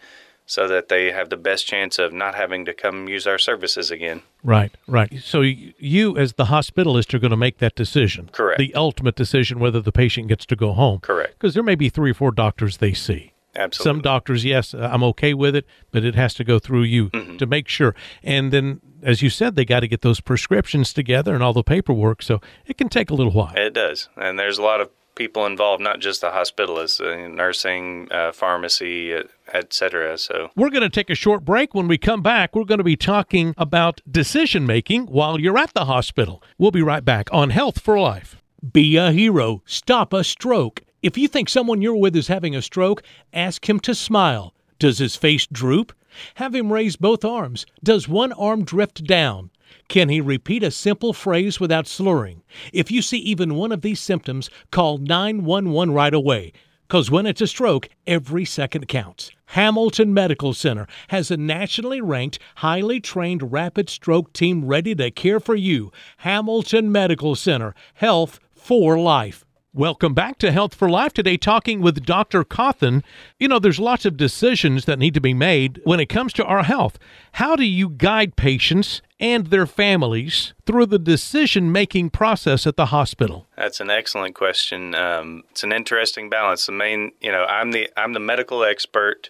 so 0.46 0.68
that 0.68 0.90
they 0.90 1.12
have 1.12 1.30
the 1.30 1.38
best 1.38 1.66
chance 1.68 1.98
of 1.98 2.14
not 2.14 2.36
having 2.36 2.66
to 2.66 2.74
come 2.74 3.10
use 3.10 3.26
our 3.26 3.40
services 3.40 3.90
again. 3.92 4.22
Right, 4.44 4.72
right. 4.88 5.20
So 5.22 5.42
you, 5.42 6.18
as 6.18 6.34
the 6.34 6.46
hospitalist, 6.46 7.14
are 7.14 7.20
going 7.20 7.32
to 7.32 7.38
make 7.38 7.58
that 7.58 7.76
decision. 7.76 8.30
Correct. 8.32 8.60
The 8.60 8.74
ultimate 8.76 9.16
decision 9.16 9.60
whether 9.60 9.82
the 9.82 9.92
patient 9.92 10.28
gets 10.28 10.46
to 10.46 10.56
go 10.56 10.72
home. 10.74 11.00
Correct. 11.00 11.34
Because 11.34 11.56
there 11.56 11.64
may 11.64 11.76
be 11.76 11.90
three 11.90 12.12
or 12.12 12.14
four 12.14 12.32
doctors 12.32 12.78
they 12.78 12.94
see. 12.94 13.34
Absolutely. 13.56 13.90
Some 13.90 14.02
doctors, 14.02 14.46
yes, 14.46 14.74
uh, 14.74 14.90
I'm 14.92 15.04
okay 15.04 15.34
with 15.34 15.56
it, 15.56 15.66
but 15.92 16.04
it 16.04 16.14
has 16.16 16.34
to 16.36 16.44
go 16.44 16.60
through 16.60 16.84
you 16.84 17.10
Mm-hmm. 17.10 17.38
to 17.38 17.46
make 17.48 17.68
sure. 17.68 17.96
And 18.24 18.52
then, 18.54 18.82
as 19.02 19.22
you 19.22 19.30
said, 19.30 19.56
they 19.56 19.66
got 19.66 19.80
to 19.80 19.88
get 19.88 20.02
those 20.02 20.20
prescriptions 20.22 20.94
together 20.94 21.34
and 21.34 21.42
all 21.44 21.54
the 21.54 21.64
paperwork. 21.64 22.22
So 22.22 22.40
it 22.66 22.78
can 22.78 22.90
take 22.90 23.10
a 23.10 23.16
little 23.16 23.32
while. 23.34 23.54
It 23.56 23.74
does, 23.74 24.10
and 24.16 24.38
there's 24.38 24.58
a 24.60 24.62
lot 24.64 24.82
of 24.82 24.90
people 25.16 25.48
involved, 25.48 25.82
not 25.82 26.00
just 26.00 26.22
the 26.22 26.30
hospitalists, 26.30 27.02
uh, 27.02 27.28
nursing, 27.28 28.08
uh, 28.12 28.32
pharmacy, 28.32 29.12
uh, 29.16 29.24
et 29.52 29.74
cetera. 29.74 30.16
So 30.20 30.52
We're 30.56 30.70
going 30.70 30.84
to 30.84 30.90
take 30.92 31.10
a 31.10 31.16
short 31.16 31.44
break. 31.44 31.74
When 31.74 31.88
we 31.88 31.98
come 31.98 32.22
back, 32.22 32.56
we're 32.56 32.66
going 32.66 32.78
to 32.78 32.84
be 32.84 32.96
talking 32.96 33.56
about 33.58 34.00
decision 34.10 34.68
making 34.68 35.08
while 35.08 35.40
you're 35.40 35.58
at 35.58 35.74
the 35.74 35.86
hospital. 35.86 36.44
We'll 36.60 36.70
be 36.70 36.84
right 36.84 37.04
back 37.04 37.30
on 37.32 37.50
Health 37.50 37.80
for 37.80 38.00
Life. 38.00 38.44
Be 38.72 38.96
a 38.96 39.12
hero. 39.12 39.64
Stop 39.66 40.14
a 40.14 40.24
stroke. 40.24 40.84
If 41.04 41.16
you 41.16 41.28
think 41.28 41.48
someone 41.48 41.82
you're 41.82 41.96
with 41.96 42.16
is 42.16 42.28
having 42.28 42.56
a 42.56 42.62
stroke, 42.62 43.04
ask 43.32 43.70
him 43.70 43.80
to 43.82 43.94
smile. 43.94 44.56
Does 44.80 44.98
his 44.98 45.16
face 45.16 45.46
droop? 45.46 45.94
Have 46.36 46.56
him 46.56 46.74
raise 46.74 46.96
both 46.96 47.24
arms. 47.24 47.68
Does 47.84 48.08
one 48.10 48.34
arm 48.34 48.64
drift 48.64 49.04
down? 49.04 49.52
Can 49.90 50.10
he 50.10 50.20
repeat 50.20 50.64
a 50.64 50.72
simple 50.72 51.14
phrase 51.14 51.60
without 51.60 51.86
slurring? 51.86 52.42
If 52.74 52.90
you 52.90 53.04
see 53.04 53.20
even 53.20 53.56
one 53.56 53.72
of 53.72 53.82
these 53.82 54.00
symptoms, 54.00 54.50
call 54.72 54.98
911 54.98 55.94
right 55.94 56.14
away. 56.14 56.52
Because 56.88 57.12
when 57.12 57.28
it's 57.28 57.42
a 57.42 57.48
stroke, 57.48 57.90
every 58.08 58.46
second 58.46 58.88
counts. 58.88 59.30
Hamilton 59.48 60.16
Medical 60.16 60.56
Center 60.56 60.88
has 61.10 61.30
a 61.30 61.38
nationally 61.38 62.02
ranked, 62.02 62.40
highly 62.56 63.00
trained 63.00 63.52
rapid 63.52 63.90
stroke 63.90 64.34
team 64.34 64.66
ready 64.66 64.96
to 64.96 65.12
care 65.12 65.40
for 65.40 65.56
you. 65.56 65.92
Hamilton 66.18 66.92
Medical 66.92 67.36
Center, 67.36 67.76
health 67.94 68.40
for 68.56 68.98
life. 68.98 69.46
Welcome 69.78 70.16
back 70.16 70.40
to 70.40 70.52
Health 70.52 70.74
for 70.74 70.90
Life. 70.90 71.14
Today, 71.14 71.38
talking 71.38 71.82
with 71.82 72.04
Dr. 72.04 72.44
Cawthon. 72.44 73.04
You 73.40 73.48
know, 73.48 73.60
there's 73.60 73.80
lots 73.80 74.08
of 74.08 74.18
decisions 74.18 74.86
that 74.86 74.98
need 74.98 75.14
to 75.14 75.22
be 75.22 75.36
made 75.36 75.82
when 75.84 76.00
it 76.00 76.08
comes 76.08 76.34
to 76.34 76.46
our 76.46 76.64
health. 76.64 76.98
How 77.34 77.56
do 77.56 77.64
you 77.64 77.90
guide 77.90 78.36
patients 78.36 79.04
and 79.20 79.46
their 79.46 79.68
families 79.68 80.56
through 80.66 80.88
the 80.88 80.98
decision 80.98 81.72
making 81.72 82.10
process 82.10 82.66
at 82.66 82.76
the 82.76 82.88
hospital? 82.88 83.46
that's 83.56 83.80
an 83.80 83.92
excellent 83.92 84.34
question. 84.34 84.96
Um, 84.96 85.44
it's 85.52 85.62
an 85.62 85.72
interesting 85.72 86.28
balance. 86.28 86.66
The 86.66 86.72
main, 86.72 87.12
you 87.22 87.32
know, 87.32 87.46
I'm 87.46 87.70
the 87.70 87.88
I'm 87.96 88.14
the 88.14 88.20
medical 88.20 88.64
expert. 88.64 89.30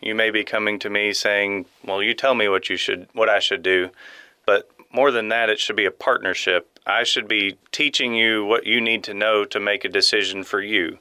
You 0.00 0.14
may 0.14 0.30
be 0.30 0.42
coming 0.42 0.78
to 0.78 0.88
me 0.88 1.12
saying, 1.12 1.66
"Well, 1.84 2.02
you 2.02 2.14
tell 2.14 2.34
me 2.34 2.48
what 2.48 2.70
you 2.70 2.78
should, 2.78 3.08
what 3.12 3.28
I 3.28 3.40
should 3.40 3.62
do," 3.62 3.90
but 4.46 4.70
more 4.90 5.10
than 5.10 5.28
that, 5.28 5.50
it 5.50 5.60
should 5.60 5.76
be 5.76 5.84
a 5.84 5.90
partnership. 5.90 6.71
I 6.86 7.04
should 7.04 7.28
be 7.28 7.58
teaching 7.70 8.14
you 8.14 8.44
what 8.44 8.66
you 8.66 8.80
need 8.80 9.04
to 9.04 9.14
know 9.14 9.44
to 9.46 9.60
make 9.60 9.84
a 9.84 9.88
decision 9.88 10.44
for 10.44 10.60
you. 10.60 10.98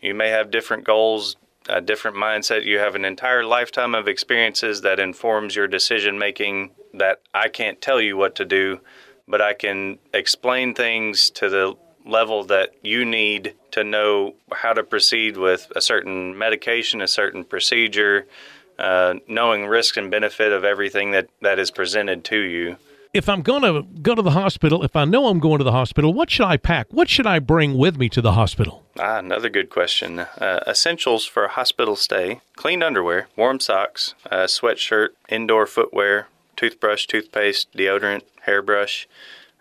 You 0.00 0.14
may 0.14 0.28
have 0.30 0.50
different 0.50 0.84
goals, 0.84 1.36
a 1.68 1.80
different 1.80 2.16
mindset. 2.16 2.64
You 2.64 2.78
have 2.78 2.94
an 2.94 3.04
entire 3.04 3.44
lifetime 3.44 3.94
of 3.94 4.06
experiences 4.06 4.82
that 4.82 5.00
informs 5.00 5.56
your 5.56 5.66
decision 5.66 6.18
making 6.18 6.70
that 6.94 7.20
I 7.34 7.48
can't 7.48 7.80
tell 7.80 8.00
you 8.00 8.16
what 8.16 8.36
to 8.36 8.44
do, 8.44 8.80
but 9.26 9.40
I 9.42 9.52
can 9.52 9.98
explain 10.14 10.74
things 10.74 11.30
to 11.30 11.48
the 11.48 11.74
level 12.04 12.44
that 12.44 12.72
you 12.82 13.04
need 13.04 13.54
to 13.72 13.82
know 13.82 14.34
how 14.52 14.72
to 14.72 14.84
proceed 14.84 15.36
with 15.36 15.72
a 15.74 15.80
certain 15.80 16.38
medication, 16.38 17.00
a 17.00 17.08
certain 17.08 17.42
procedure, 17.42 18.26
uh, 18.78 19.14
knowing 19.26 19.66
risk 19.66 19.96
and 19.96 20.10
benefit 20.10 20.52
of 20.52 20.64
everything 20.64 21.10
that, 21.10 21.28
that 21.42 21.58
is 21.58 21.70
presented 21.70 22.24
to 22.24 22.38
you. 22.38 22.76
If 23.16 23.30
I'm 23.30 23.40
going 23.40 23.62
to 23.62 23.82
go 24.02 24.14
to 24.14 24.20
the 24.20 24.32
hospital, 24.32 24.82
if 24.84 24.94
I 24.94 25.06
know 25.06 25.28
I'm 25.28 25.38
going 25.38 25.56
to 25.56 25.64
the 25.64 25.72
hospital, 25.72 26.12
what 26.12 26.30
should 26.30 26.44
I 26.44 26.58
pack? 26.58 26.88
What 26.90 27.08
should 27.08 27.26
I 27.26 27.38
bring 27.38 27.78
with 27.78 27.96
me 27.96 28.10
to 28.10 28.20
the 28.20 28.32
hospital? 28.32 28.84
Ah, 28.98 29.20
another 29.20 29.48
good 29.48 29.70
question. 29.70 30.18
Uh, 30.18 30.60
essentials 30.66 31.24
for 31.24 31.46
a 31.46 31.48
hospital 31.48 31.96
stay 31.96 32.42
clean 32.56 32.82
underwear, 32.82 33.28
warm 33.34 33.58
socks, 33.58 34.12
a 34.26 34.44
sweatshirt, 34.44 35.08
indoor 35.30 35.66
footwear, 35.66 36.28
toothbrush, 36.56 37.06
toothpaste, 37.06 37.72
deodorant, 37.72 38.20
hairbrush, 38.42 39.08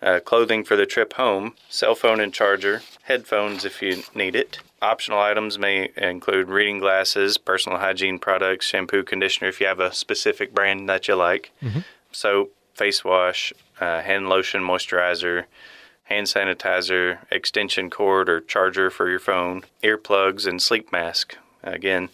uh, 0.02 0.20
clothing 0.20 0.66
for 0.66 0.76
the 0.76 0.86
trip 0.86 1.14
home, 1.14 1.54
cell 1.70 1.96
phone 1.96 2.20
and 2.20 2.34
charger, 2.34 2.82
headphones 3.04 3.64
if 3.64 3.82
you 3.82 4.04
need 4.14 4.36
it. 4.36 4.60
Optional 4.82 5.20
items 5.20 5.58
may 5.58 5.92
include 5.96 6.50
reading 6.50 6.80
glasses, 6.80 7.38
personal 7.38 7.80
hygiene 7.80 8.20
products, 8.20 8.66
shampoo, 8.66 9.02
conditioner 9.02 9.48
if 9.48 9.62
you 9.62 9.68
have 9.68 9.80
a 9.80 9.94
specific 9.94 10.54
brand 10.54 10.90
that 10.90 11.08
you 11.08 11.16
like, 11.16 11.52
mm-hmm. 11.64 11.80
soap, 12.12 12.54
face 12.76 13.04
wash, 13.04 13.52
uh, 13.80 14.02
hand 14.02 14.30
lotion, 14.30 14.62
moisturizer, 14.62 15.46
hand 16.04 16.28
sanitizer, 16.28 17.18
extension 17.32 17.90
cord 17.90 18.30
or 18.30 18.42
charger 18.42 18.90
for 18.90 19.10
your 19.10 19.20
phone, 19.20 19.64
earplugs, 19.84 20.46
and 20.46 20.62
sleep 20.62 20.92
mask. 20.92 21.36
Again, 21.64 22.10